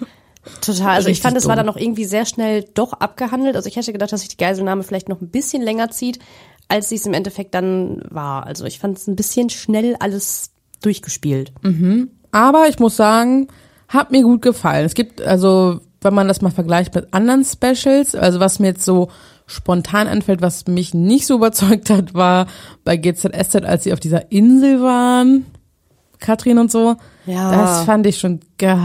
total. 0.61 0.95
Also 0.95 1.09
ich 1.09 1.21
fand, 1.21 1.37
es 1.37 1.47
war 1.47 1.55
dann 1.55 1.69
auch 1.69 1.77
irgendwie 1.77 2.05
sehr 2.05 2.25
schnell 2.25 2.65
doch 2.73 2.93
abgehandelt. 2.93 3.55
Also 3.55 3.69
ich 3.69 3.77
hätte 3.77 3.93
gedacht, 3.93 4.11
dass 4.11 4.21
sich 4.21 4.29
die 4.29 4.37
Geiselnahme 4.37 4.83
vielleicht 4.83 5.07
noch 5.07 5.21
ein 5.21 5.29
bisschen 5.29 5.61
länger 5.61 5.89
zieht, 5.89 6.19
als 6.67 6.89
sie 6.89 6.95
es 6.95 7.05
im 7.05 7.13
Endeffekt 7.13 7.53
dann 7.53 8.01
war. 8.09 8.45
Also 8.45 8.65
ich 8.65 8.79
fand 8.79 8.97
es 8.97 9.07
ein 9.07 9.15
bisschen 9.15 9.49
schnell 9.49 9.95
alles 9.99 10.51
durchgespielt. 10.81 11.53
Mhm. 11.61 12.11
Aber 12.31 12.67
ich 12.67 12.79
muss 12.79 12.97
sagen, 12.97 13.47
hat 13.87 14.11
mir 14.11 14.21
gut 14.23 14.41
gefallen. 14.41 14.85
Es 14.85 14.93
gibt, 14.93 15.21
also, 15.21 15.79
wenn 16.01 16.13
man 16.13 16.27
das 16.27 16.41
mal 16.41 16.51
vergleicht 16.51 16.93
mit 16.93 17.13
anderen 17.13 17.45
Specials, 17.45 18.15
also 18.15 18.39
was 18.39 18.59
mir 18.59 18.67
jetzt 18.67 18.83
so 18.83 19.09
spontan 19.47 20.07
anfällt, 20.07 20.41
was 20.41 20.67
mich 20.67 20.93
nicht 20.93 21.25
so 21.25 21.35
überzeugt 21.35 21.89
hat, 21.89 22.13
war 22.13 22.45
bei 22.83 22.97
GZSZ, 22.97 23.63
als 23.65 23.83
sie 23.85 23.93
auf 23.93 23.99
dieser 23.99 24.31
Insel 24.31 24.81
waren, 24.81 25.45
Katrin 26.19 26.59
und 26.59 26.71
so. 26.71 26.95
Ja. 27.25 27.51
Das 27.51 27.83
fand 27.85 28.05
ich 28.05 28.19
schon 28.19 28.39
geil. 28.57 28.77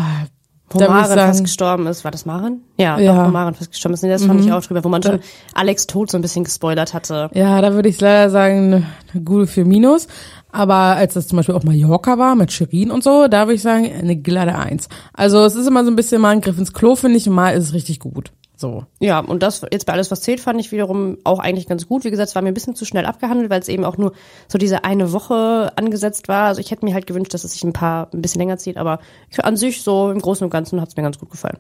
Wo 0.71 0.79
Da 0.79 0.89
Maren 0.89 1.05
sagen- 1.07 1.21
fast 1.33 1.45
gestorben 1.45 1.87
ist. 1.87 2.03
War 2.03 2.11
das 2.13 2.25
Maren? 2.25 2.63
Ja, 2.79 2.99
Ja. 2.99 3.15
Doch, 3.15 3.27
wo 3.27 3.31
Maren 3.31 3.55
fast 3.55 3.71
gestorben 3.73 3.93
ist. 3.95 4.03
Nee, 4.03 4.09
das 4.09 4.25
fand 4.25 4.41
Mhm. 4.41 4.47
ich 4.47 4.53
auch 4.53 4.63
drüber, 4.63 4.83
wo 4.83 4.89
man 4.89 5.03
schon 5.03 5.21
Alex 5.53 5.87
Tod 5.87 6.11
so 6.11 6.17
ein 6.17 6.23
bisschen 6.23 6.45
gespoilert 6.45 6.95
hatte. 6.95 7.29
Ja, 7.35 7.61
da 7.61 7.75
würde 7.75 7.91
ich 7.91 8.01
leider 8.01 8.31
sagen, 8.31 8.57
eine, 8.73 8.87
eine 9.13 9.23
gute 9.23 9.47
für 9.47 9.67
Minus. 9.67 10.07
Aber 10.51 10.75
als 10.75 11.13
das 11.15 11.29
zum 11.29 11.37
Beispiel 11.37 11.55
auch 11.55 11.63
Mallorca 11.65 12.17
war 12.19 12.35
mit 12.37 12.53
Shirin 12.53 12.91
und 12.91 13.05
so, 13.05 13.29
da 13.29 13.43
würde 13.47 13.55
ich 13.55 13.63
sagen, 13.63 13.85
eine 13.93 14.17
glatte 14.17 14.57
Eins. 14.57 14.89
Also 15.13 15.45
es 15.45 15.55
ist 15.57 15.67
immer 15.67 15.85
so 15.85 15.91
ein 15.91 15.97
bisschen 15.97 16.21
mal 16.23 16.31
ein 16.31 16.41
Griff 16.41 16.59
ins 16.59 16.73
Klo, 16.73 16.95
finde 16.97 17.19
ich, 17.19 17.29
und 17.29 17.35
mal 17.35 17.51
ist 17.51 17.65
es 17.65 17.73
richtig 17.75 17.99
gut. 18.01 18.33
So. 18.63 18.85
Ja, 19.01 19.19
und 19.19 19.43
das 19.43 19.63
jetzt 19.73 19.87
bei 19.87 19.93
alles, 19.93 20.13
was 20.13 20.21
zählt, 20.21 20.39
fand 20.39 20.61
ich 20.61 20.71
wiederum 20.71 21.19
auch 21.25 21.41
eigentlich 21.41 21.67
ganz 21.67 21.89
gut. 21.89 22.05
Wie 22.05 22.13
gesagt, 22.13 22.29
es 22.29 22.37
war 22.37 22.43
mir 22.43 22.49
ein 22.49 22.55
bisschen 22.55 22.77
zu 22.77 22.85
schnell 22.85 23.07
abgehandelt, 23.07 23.51
weil 23.51 23.61
es 23.61 23.67
eben 23.67 23.85
auch 23.85 23.99
nur 23.99 24.13
so 24.47 24.57
diese 24.57 24.85
eine 24.85 25.13
Woche 25.13 25.73
angesetzt 25.75 26.29
war. 26.29 26.45
Also 26.45 26.61
ich 26.61 26.71
hätte 26.71 26.85
mir 26.85 26.95
halt 26.95 27.09
gewünscht, 27.09 27.35
dass 27.35 27.43
es 27.43 27.55
sich 27.55 27.65
ein 27.65 27.73
paar, 27.73 28.09
ein 28.15 28.23
bisschen 28.23 28.39
länger 28.39 28.59
zieht, 28.59 28.77
aber 28.77 29.01
an 29.39 29.57
sich 29.57 29.83
so 29.83 30.13
im 30.13 30.21
Großen 30.21 30.45
und 30.45 30.51
Ganzen 30.51 30.81
hat 30.81 30.91
es 30.91 30.97
mir 30.97 31.03
ganz 31.03 31.19
gut 31.19 31.31
gefallen. 31.31 31.59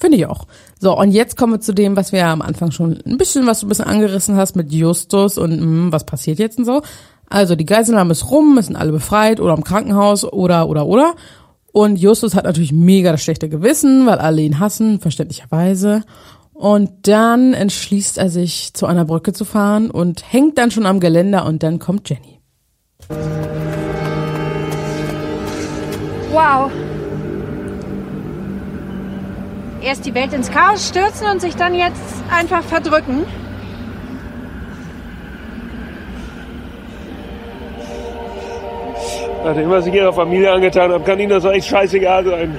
Finde 0.00 0.18
ich 0.18 0.26
auch. 0.26 0.48
So, 0.80 0.98
und 0.98 1.12
jetzt 1.12 1.36
kommen 1.36 1.52
wir 1.52 1.60
zu 1.60 1.72
dem, 1.72 1.94
was 1.94 2.10
wir 2.10 2.18
ja 2.18 2.32
am 2.32 2.42
Anfang 2.42 2.72
schon 2.72 3.00
ein 3.06 3.18
bisschen, 3.18 3.46
was 3.46 3.60
du 3.60 3.66
ein 3.66 3.68
bisschen 3.68 3.84
angerissen 3.84 4.34
hast 4.34 4.56
mit 4.56 4.72
Justus 4.72 5.38
und 5.38 5.52
hm, 5.52 5.92
was 5.92 6.04
passiert 6.04 6.40
jetzt 6.40 6.58
und 6.58 6.64
so. 6.64 6.82
Also 7.28 7.54
die 7.54 7.66
Geiselnahme 7.66 8.10
ist 8.10 8.28
rum, 8.32 8.58
es 8.58 8.66
sind 8.66 8.74
alle 8.74 8.90
befreit 8.90 9.38
oder 9.38 9.54
im 9.54 9.62
Krankenhaus 9.62 10.24
oder 10.24 10.68
oder 10.68 10.86
oder. 10.86 11.14
Und 11.72 11.96
Justus 11.96 12.34
hat 12.34 12.44
natürlich 12.44 12.72
mega 12.72 13.12
das 13.12 13.22
schlechte 13.22 13.48
Gewissen, 13.48 14.06
weil 14.06 14.18
alle 14.18 14.42
ihn 14.42 14.58
hassen, 14.58 15.00
verständlicherweise. 15.00 16.02
Und 16.52 17.08
dann 17.08 17.54
entschließt 17.54 18.18
er 18.18 18.28
sich, 18.28 18.74
zu 18.74 18.86
einer 18.86 19.06
Brücke 19.06 19.32
zu 19.32 19.44
fahren 19.44 19.90
und 19.90 20.32
hängt 20.32 20.58
dann 20.58 20.70
schon 20.70 20.86
am 20.86 21.00
Geländer 21.00 21.46
und 21.46 21.62
dann 21.62 21.78
kommt 21.78 22.08
Jenny. 22.10 22.40
Wow. 26.30 26.70
Erst 29.82 30.06
die 30.06 30.14
Welt 30.14 30.32
ins 30.32 30.50
Chaos 30.50 30.88
stürzen 30.88 31.26
und 31.26 31.40
sich 31.40 31.56
dann 31.56 31.74
jetzt 31.74 32.00
einfach 32.30 32.62
verdrücken. 32.62 33.24
Nach 39.44 39.54
dem, 39.54 39.70
was 39.70 39.86
ich 39.86 39.94
ihrer 39.94 40.12
Familie 40.12 40.52
angetan 40.52 40.92
habe, 40.92 41.02
kann 41.04 41.18
Ihnen 41.18 41.30
das 41.30 41.44
echt 41.44 41.66
scheißegal 41.66 42.24
sein. 42.24 42.58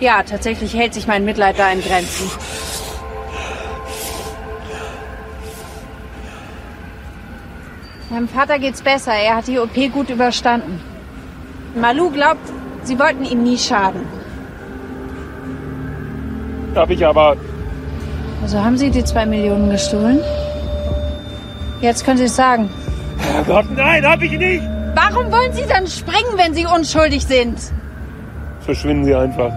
Ja, 0.00 0.22
tatsächlich 0.22 0.74
hält 0.74 0.94
sich 0.94 1.06
mein 1.06 1.24
Mitleid 1.24 1.58
da 1.58 1.70
in 1.70 1.80
Grenzen. 1.82 2.30
Meinem 8.10 8.28
Vater 8.28 8.58
geht's 8.58 8.80
besser. 8.80 9.12
Er 9.12 9.36
hat 9.36 9.46
die 9.46 9.58
OP 9.58 9.74
gut 9.92 10.08
überstanden. 10.08 10.80
Malu 11.74 12.10
glaubt, 12.10 12.46
sie 12.84 12.98
wollten 12.98 13.24
ihm 13.24 13.42
nie 13.42 13.58
schaden. 13.58 14.02
Hab 16.74 16.90
ich 16.90 17.04
aber. 17.04 17.36
Also 18.42 18.62
haben 18.62 18.76
Sie 18.76 18.90
die 18.90 19.04
zwei 19.04 19.26
Millionen 19.26 19.70
gestohlen? 19.70 20.20
Jetzt 21.80 22.04
können 22.04 22.18
Sie 22.18 22.24
es 22.24 22.36
sagen. 22.36 22.70
Herrgott, 23.18 23.66
nein, 23.74 24.06
hab 24.06 24.22
ich 24.22 24.38
nicht! 24.38 24.73
Warum 24.94 25.30
wollen 25.32 25.52
Sie 25.52 25.66
dann 25.68 25.86
springen, 25.86 26.36
wenn 26.36 26.54
Sie 26.54 26.66
unschuldig 26.66 27.26
sind? 27.26 27.58
Verschwinden 28.60 29.04
Sie 29.04 29.14
einfach. 29.14 29.52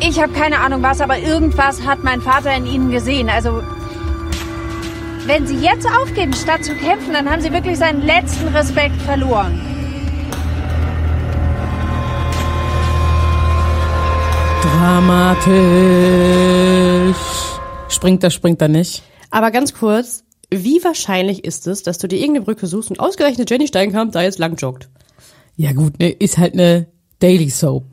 Ich 0.00 0.20
habe 0.20 0.32
keine 0.32 0.58
Ahnung 0.58 0.82
was, 0.82 1.00
aber 1.00 1.18
irgendwas 1.18 1.86
hat 1.86 2.02
mein 2.02 2.20
Vater 2.20 2.54
in 2.54 2.66
Ihnen 2.66 2.90
gesehen. 2.90 3.30
Also, 3.30 3.62
wenn 5.26 5.46
Sie 5.46 5.56
jetzt 5.56 5.86
aufgeben, 5.86 6.32
statt 6.34 6.64
zu 6.64 6.74
kämpfen, 6.74 7.14
dann 7.14 7.30
haben 7.30 7.40
Sie 7.40 7.52
wirklich 7.52 7.78
seinen 7.78 8.02
letzten 8.02 8.48
Respekt 8.48 9.00
verloren. 9.02 9.60
Dramatisch. 14.62 15.52
Springt 17.88 18.24
er, 18.24 18.30
springt 18.30 18.60
er 18.60 18.68
nicht. 18.68 19.02
Aber 19.30 19.50
ganz 19.50 19.72
kurz, 19.72 20.24
wie 20.52 20.82
wahrscheinlich 20.84 21.44
ist 21.44 21.66
es, 21.66 21.82
dass 21.82 21.98
du 21.98 22.08
dir 22.08 22.16
irgendeine 22.16 22.44
Brücke 22.44 22.66
suchst 22.66 22.90
und 22.90 23.00
ausgerechnet 23.00 23.50
Jenny 23.50 23.66
Steinkamp 23.66 24.12
da 24.12 24.22
jetzt 24.22 24.38
lang 24.38 24.56
joggt? 24.56 24.88
Ja 25.56 25.72
gut, 25.72 25.98
ne, 25.98 26.10
ist 26.10 26.38
halt 26.38 26.54
eine 26.54 26.86
Daily 27.18 27.50
Soap. 27.50 27.84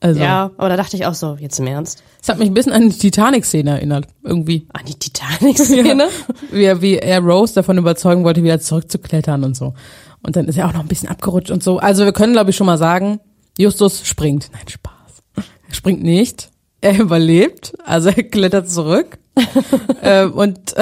Also, 0.00 0.20
Ja, 0.20 0.50
aber 0.56 0.70
da 0.70 0.76
dachte 0.76 0.96
ich 0.96 1.04
auch 1.04 1.14
so, 1.14 1.36
jetzt 1.38 1.58
im 1.58 1.66
Ernst. 1.66 2.02
Es 2.22 2.28
hat 2.28 2.38
mich 2.38 2.48
ein 2.48 2.54
bisschen 2.54 2.72
an 2.72 2.88
die 2.88 2.98
Titanic-Szene 2.98 3.70
erinnert, 3.70 4.06
irgendwie. 4.22 4.66
An 4.72 4.86
die 4.86 4.94
Titanic-Szene? 4.94 6.08
er, 6.52 6.80
wie 6.80 6.96
er 6.96 7.20
Rose 7.20 7.54
davon 7.54 7.76
überzeugen 7.76 8.24
wollte, 8.24 8.42
wieder 8.42 8.60
zurückzuklettern 8.60 9.44
und 9.44 9.56
so. 9.56 9.74
Und 10.22 10.36
dann 10.36 10.46
ist 10.48 10.56
er 10.56 10.68
auch 10.68 10.72
noch 10.72 10.80
ein 10.80 10.88
bisschen 10.88 11.08
abgerutscht 11.08 11.50
und 11.50 11.62
so. 11.62 11.78
Also 11.78 12.04
wir 12.04 12.12
können, 12.12 12.32
glaube 12.32 12.50
ich, 12.50 12.56
schon 12.56 12.66
mal 12.66 12.78
sagen, 12.78 13.20
Justus 13.58 14.06
springt. 14.06 14.50
Nein, 14.52 14.68
Spaß. 14.68 15.22
Er 15.68 15.74
springt 15.74 16.02
nicht. 16.02 16.50
Er 16.80 16.98
überlebt. 16.98 17.74
Also 17.84 18.08
er 18.08 18.22
klettert 18.22 18.70
zurück. 18.70 19.18
ähm, 20.02 20.32
und 20.32 20.74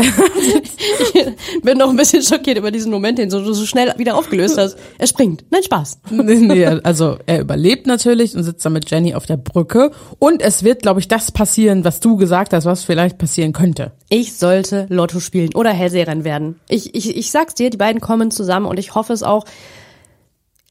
Ich 1.15 1.63
bin 1.63 1.79
noch 1.79 1.91
ein 1.91 1.97
bisschen 1.97 2.23
schockiert 2.23 2.59
über 2.59 2.71
diesen 2.71 2.91
Moment, 2.91 3.19
den 3.19 3.31
du 3.31 3.53
so, 3.53 3.67
schnell 3.67 3.93
wieder 3.97 4.17
aufgelöst 4.17 4.59
hast. 4.59 4.77
Er 4.99 5.07
springt. 5.07 5.45
Nein, 5.51 5.63
Spaß. 5.63 6.01
nee, 6.11 6.67
also 6.67 7.19
er 7.27 7.41
überlebt 7.41 7.87
natürlich 7.87 8.37
und 8.37 8.43
sitzt 8.43 8.65
dann 8.65 8.73
mit 8.73 8.91
Jenny 8.91 9.15
auf 9.15 9.27
der 9.27 9.37
Brücke. 9.37 9.91
Und 10.19 10.43
es 10.43 10.63
wird, 10.63 10.83
glaube 10.83 11.01
ich, 11.01 11.09
das 11.09 11.33
passieren, 11.33 11.85
was 11.85 12.01
du 12.01 12.17
gesagt 12.17 12.53
hast, 12.53 12.65
was 12.65 12.85
vielleicht 12.85 13.19
passieren 13.19 13.53
könnte. 13.53 13.93
Ich 14.09 14.37
sollte 14.37 14.87
Lotto 14.89 15.21
spielen 15.21 15.55
oder 15.55 15.71
Hellseherin 15.71 16.25
werden. 16.25 16.61
Ich, 16.69 16.95
ich, 16.95 17.17
ich 17.17 17.31
sag's 17.31 17.55
dir, 17.55 17.71
die 17.71 17.77
beiden 17.77 18.01
kommen 18.01 18.31
zusammen 18.31 18.67
und 18.67 18.79
ich 18.79 18.95
hoffe 18.95 19.13
es 19.13 19.23
auch. 19.23 19.45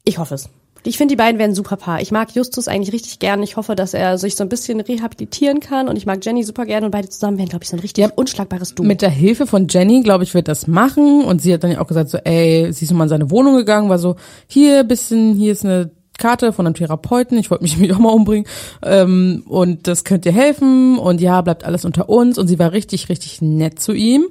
Ich 0.04 0.18
hoffe 0.18 0.36
es. 0.36 0.50
Ich 0.84 0.98
finde, 0.98 1.14
die 1.14 1.18
beiden 1.18 1.40
werden 1.40 1.56
super 1.56 1.76
Paar. 1.76 2.02
Ich 2.02 2.12
mag 2.12 2.32
Justus 2.34 2.68
eigentlich 2.68 2.94
richtig 2.94 3.20
gern. 3.20 3.44
Ich 3.44 3.58
hoffe, 3.58 3.76
dass 3.76 3.94
er 3.94 4.18
sich 4.18 4.36
so 4.36 4.44
ein 4.44 4.50
bisschen 4.50 4.80
rehabilitieren 4.80 5.60
kann 5.60 5.88
und 5.88 5.98
ich 5.98 6.06
mag 6.06 6.24
Jenny 6.24 6.44
super 6.44 6.66
gern 6.66 6.84
und 6.84 6.92
beide 6.92 7.10
zusammen 7.10 7.38
werden, 7.38 7.50
glaube 7.50 7.64
ich, 7.64 7.70
so 7.70 7.78
ein 7.78 7.82
richtig 7.82 8.08
unschlagbares 8.16 8.76
Duo. 8.76 8.86
Mit 8.86 9.02
der 9.02 9.10
Hilfe 9.10 9.48
von 9.48 9.68
Jenny, 9.68 10.02
glaube 10.02 10.24
ich, 10.24 10.34
wird 10.34 10.48
das 10.48 10.68
machen. 10.68 11.24
Und 11.24 11.42
sie 11.42 11.54
hat 11.54 11.64
dann 11.64 11.72
ja 11.72 11.82
auch 11.82 11.88
gesagt, 11.88 12.10
so, 12.10 12.18
ey, 12.18 12.72
sie 12.72 12.86
ist 12.86 12.92
nochmal 12.92 13.06
in 13.06 13.10
seine 13.10 13.32
Wohnung 13.32 13.56
gegangen, 13.56 13.90
war 13.90 14.00
so, 14.00 14.16
hier 14.48 14.84
bisschen, 14.84 15.36
hier 15.36 15.52
ist 15.52 15.66
eine 15.66 15.92
Karte 16.18 16.52
von 16.52 16.66
einem 16.66 16.76
Therapeuten, 16.76 17.38
ich 17.38 17.52
wollte 17.52 17.64
mich 17.64 17.74
nämlich 17.78 17.94
auch 17.94 18.00
mal 18.00 18.10
umbringen. 18.10 18.48
Ähm, 18.84 19.44
und 19.48 19.88
das 19.88 20.04
könnt 20.04 20.26
ihr 20.26 20.32
helfen. 20.32 20.98
Und 20.98 21.22
ja, 21.22 21.42
bleibt 21.42 21.64
alles 21.64 21.86
unter 21.86 22.10
uns. 22.10 22.38
Und 22.38 22.48
sie 22.48 22.60
war 22.60 22.72
richtig, 22.72 23.10
richtig 23.10 23.42
nett 23.42 23.80
zu 23.80 23.94
ihm. 23.94 24.28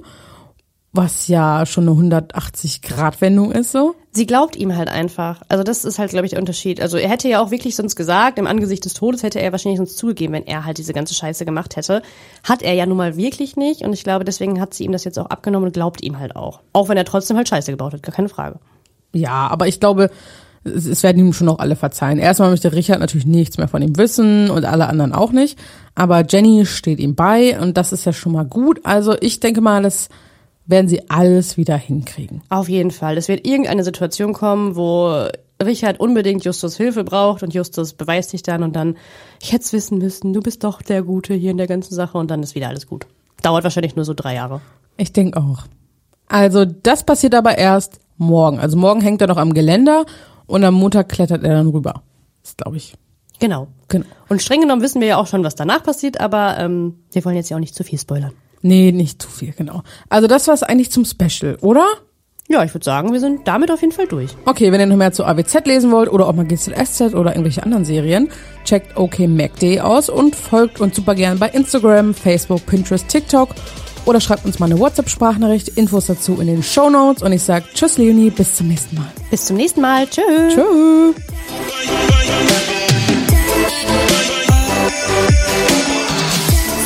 Was 0.97 1.29
ja 1.29 1.67
schon 1.67 1.87
eine 1.87 2.17
180-Grad-Wendung 2.17 3.53
ist 3.53 3.71
so. 3.71 3.95
Sie 4.13 4.25
glaubt 4.25 4.57
ihm 4.57 4.75
halt 4.75 4.89
einfach. 4.89 5.43
Also 5.49 5.63
das 5.63 5.85
ist 5.85 5.99
halt, 5.99 6.09
glaube 6.09 6.25
ich, 6.25 6.31
der 6.31 6.41
Unterschied. 6.41 6.81
Also 6.81 6.97
er 6.97 7.11
hätte 7.11 7.29
ja 7.29 7.43
auch 7.43 7.51
wirklich 7.51 7.77
sonst 7.77 7.97
gesagt, 7.97 8.39
im 8.39 8.47
Angesicht 8.47 8.83
des 8.87 8.95
Todes 8.95 9.23
hätte 9.23 9.39
er 9.39 9.53
wahrscheinlich 9.53 9.77
sonst 9.77 9.99
zugegeben, 9.99 10.33
wenn 10.33 10.47
er 10.47 10.65
halt 10.65 10.79
diese 10.79 10.95
ganze 10.95 11.13
Scheiße 11.13 11.45
gemacht 11.45 11.77
hätte. 11.77 12.01
Hat 12.43 12.63
er 12.63 12.73
ja 12.73 12.87
nun 12.87 12.97
mal 12.97 13.19
wirklich 13.19 13.57
nicht. 13.57 13.83
Und 13.83 13.93
ich 13.93 14.05
glaube, 14.05 14.25
deswegen 14.25 14.59
hat 14.59 14.73
sie 14.73 14.85
ihm 14.85 14.93
das 14.93 15.05
jetzt 15.05 15.19
auch 15.19 15.27
abgenommen 15.27 15.67
und 15.67 15.73
glaubt 15.75 16.03
ihm 16.03 16.19
halt 16.19 16.35
auch. 16.35 16.61
Auch 16.73 16.89
wenn 16.89 16.97
er 16.97 17.05
trotzdem 17.05 17.37
halt 17.37 17.49
Scheiße 17.49 17.71
gebaut 17.71 17.93
hat, 17.93 18.03
gar 18.03 18.15
keine 18.15 18.31
Frage. 18.31 18.59
Ja, 19.13 19.49
aber 19.49 19.69
ich 19.69 19.81
glaube, 19.81 20.11
es, 20.65 21.03
werden 21.03 21.19
ihm 21.19 21.33
schon 21.35 21.51
auch 21.51 21.59
alle 21.59 21.77
verzeihen. 21.77 22.19
Erstmal 22.19 22.51
möchte 22.51 22.73
Richard 22.73 23.01
natürlich 23.01 23.27
nichts 23.27 23.59
mehr 23.59 23.69
von 23.69 23.83
ihm 23.83 23.99
wissen 23.99 24.51
und 24.51 24.65
alle 24.65 24.89
anderen 24.89 25.13
auch 25.13 25.33
nicht. 25.33 25.59
Aber 25.95 26.25
Jenny 26.27 26.65
steht 26.65 27.01
ihm 27.01 27.15
bei 27.15 27.61
und 27.61 27.77
das 27.77 27.93
ist 27.93 28.07
ja 28.07 28.15
schon 28.15 28.33
mal 28.33 28.47
gut. 28.47 28.81
Also 28.85 29.15
ich 29.21 29.41
denke 29.41 29.61
mal, 29.61 29.83
das 29.83 30.09
werden 30.67 30.89
sie 30.89 31.09
alles 31.11 31.57
wieder 31.57 31.77
hinkriegen. 31.77 32.43
Auf 32.49 32.69
jeden 32.69 32.91
Fall. 32.91 33.17
Es 33.17 33.29
wird 33.29 33.47
irgendeine 33.47 33.85
Situation 33.85 34.33
kommen, 34.33 34.77
wo 34.77 35.29
Richard 35.63 36.01
unbedingt 36.01 36.45
Justus 36.45 36.77
Hilfe 36.77 37.05
braucht 37.05 37.43
und 37.43 37.55
Justus 37.55 37.95
beweist 37.95 38.31
sich 38.31 38.43
dann 38.43 38.63
und 38.63 38.77
dann, 38.77 38.97
ich 39.41 39.53
hätte 39.53 39.65
es 39.65 39.73
wissen 39.73 39.99
müssen, 39.99 40.33
du 40.33 40.41
bist 40.41 40.65
doch 40.65 40.83
der 40.83 41.03
Gute 41.03 41.35
hier 41.35 41.51
in 41.51 41.57
der 41.57 41.67
ganzen 41.67 41.95
Sache 41.95 42.19
und 42.19 42.31
dann 42.31 42.43
ist 42.43 42.55
wieder 42.55 42.69
alles 42.69 42.87
gut. 42.87 43.07
Dauert 43.43 43.65
wahrscheinlich 43.65 43.97
nur 43.97 44.05
so 44.05 44.13
drei 44.15 44.35
Jahre. 44.35 44.61
Ich 44.97 45.13
denke 45.13 45.39
auch. 45.39 45.65
Also 46.29 46.65
das 46.65 47.05
passiert 47.05 47.35
aber 47.35 47.57
erst 47.57 48.01
morgen. 48.19 48.59
Also 48.59 48.77
morgen 48.77 49.01
hängt 49.01 49.21
er 49.21 49.29
noch 49.29 49.37
am 49.37 49.55
Geländer 49.55 50.05
und 50.47 50.65
am 50.65 50.75
Montag 50.75 51.09
klettert 51.09 51.45
er 51.45 51.55
dann 51.55 51.69
rüber. 51.69 52.03
Das 52.43 52.57
glaube 52.57 52.77
ich. 52.77 52.95
Genau. 53.39 53.69
Genau. 53.89 54.07
Und 54.29 54.43
streng 54.43 54.61
genommen 54.61 54.83
wissen 54.83 55.01
wir 55.01 55.09
ja 55.09 55.17
auch 55.17 55.27
schon, 55.27 55.45
was 55.45 55.55
danach 55.55 55.83
passiert, 55.83 56.21
aber 56.21 56.59
ähm, 56.59 56.99
wir 57.13 57.25
wollen 57.25 57.37
jetzt 57.37 57.51
ja 57.51 57.57
auch 57.57 57.61
nicht 57.61 57.75
zu 57.75 57.85
viel 57.85 57.99
spoilern. 57.99 58.33
Nee, 58.67 58.93
nicht 58.93 59.23
zu 59.23 59.29
viel, 59.29 59.53
genau. 59.53 59.83
Also 60.09 60.27
das 60.27 60.49
war's 60.49 60.63
eigentlich 60.63 60.91
zum 60.91 61.05
Special, 61.05 61.57
oder? 61.61 61.87
Ja, 62.49 62.63
ich 62.63 62.73
würde 62.75 62.85
sagen, 62.85 63.13
wir 63.13 63.19
sind 63.21 63.47
damit 63.49 63.71
auf 63.71 63.81
jeden 63.81 63.93
Fall 63.93 64.07
durch. 64.07 64.31
Okay, 64.45 64.71
wenn 64.71 64.81
ihr 64.81 64.87
noch 64.87 64.97
mehr 64.97 65.13
zu 65.13 65.25
AWZ 65.25 65.67
lesen 65.67 65.91
wollt 65.91 66.09
oder 66.11 66.29
auch 66.29 66.33
mal 66.33 66.45
GZSZ 66.45 67.15
oder 67.15 67.33
irgendwelche 67.33 67.63
anderen 67.63 67.85
Serien, 67.85 68.29
checkt 68.65 68.97
OKMacD 68.97 69.81
aus 69.81 70.09
und 70.09 70.37
folgt 70.37 70.81
uns 70.81 70.95
super 70.95 71.15
gern 71.15 71.39
bei 71.39 71.49
Instagram, 71.49 72.15
Facebook, 72.15 72.65
Pinterest, 72.67 73.07
TikTok 73.09 73.51
oder 74.05 74.21
schreibt 74.21 74.45
uns 74.45 74.61
mal 74.61 74.67
eine 74.67 74.79
WhatsApp-Sprachnachricht, 74.79 75.69
Infos 75.71 76.07
dazu 76.07 76.41
in 76.41 76.47
den 76.47 76.63
Show 76.63 76.89
Notes 76.89 77.23
und 77.23 77.33
ich 77.33 77.43
sag 77.43 77.65
Tschüss 77.75 77.99
Leonie, 77.99 78.31
bis 78.31 78.55
zum 78.55 78.69
nächsten 78.69 78.97
Mal. 78.97 79.13
Bis 79.31 79.47
zum 79.47 79.57
nächsten 79.57 79.81
Mal. 79.81 80.07
Tschüss. 80.07 80.55
Tschüss. 80.55 81.15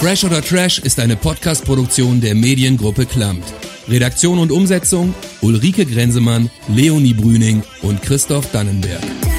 Fresh 0.01 0.25
oder 0.25 0.41
Trash 0.41 0.79
ist 0.79 0.99
eine 0.99 1.15
Podcast-Produktion 1.15 2.23
der 2.23 2.35
Mediengruppe 2.35 3.05
Klammt. 3.05 3.45
Redaktion 3.87 4.39
und 4.39 4.51
Umsetzung 4.51 5.15
Ulrike 5.43 5.85
Grenzemann, 5.85 6.51
Leonie 6.69 7.13
Brüning 7.13 7.63
und 7.83 8.01
Christoph 8.01 8.51
Dannenberg. 8.51 9.30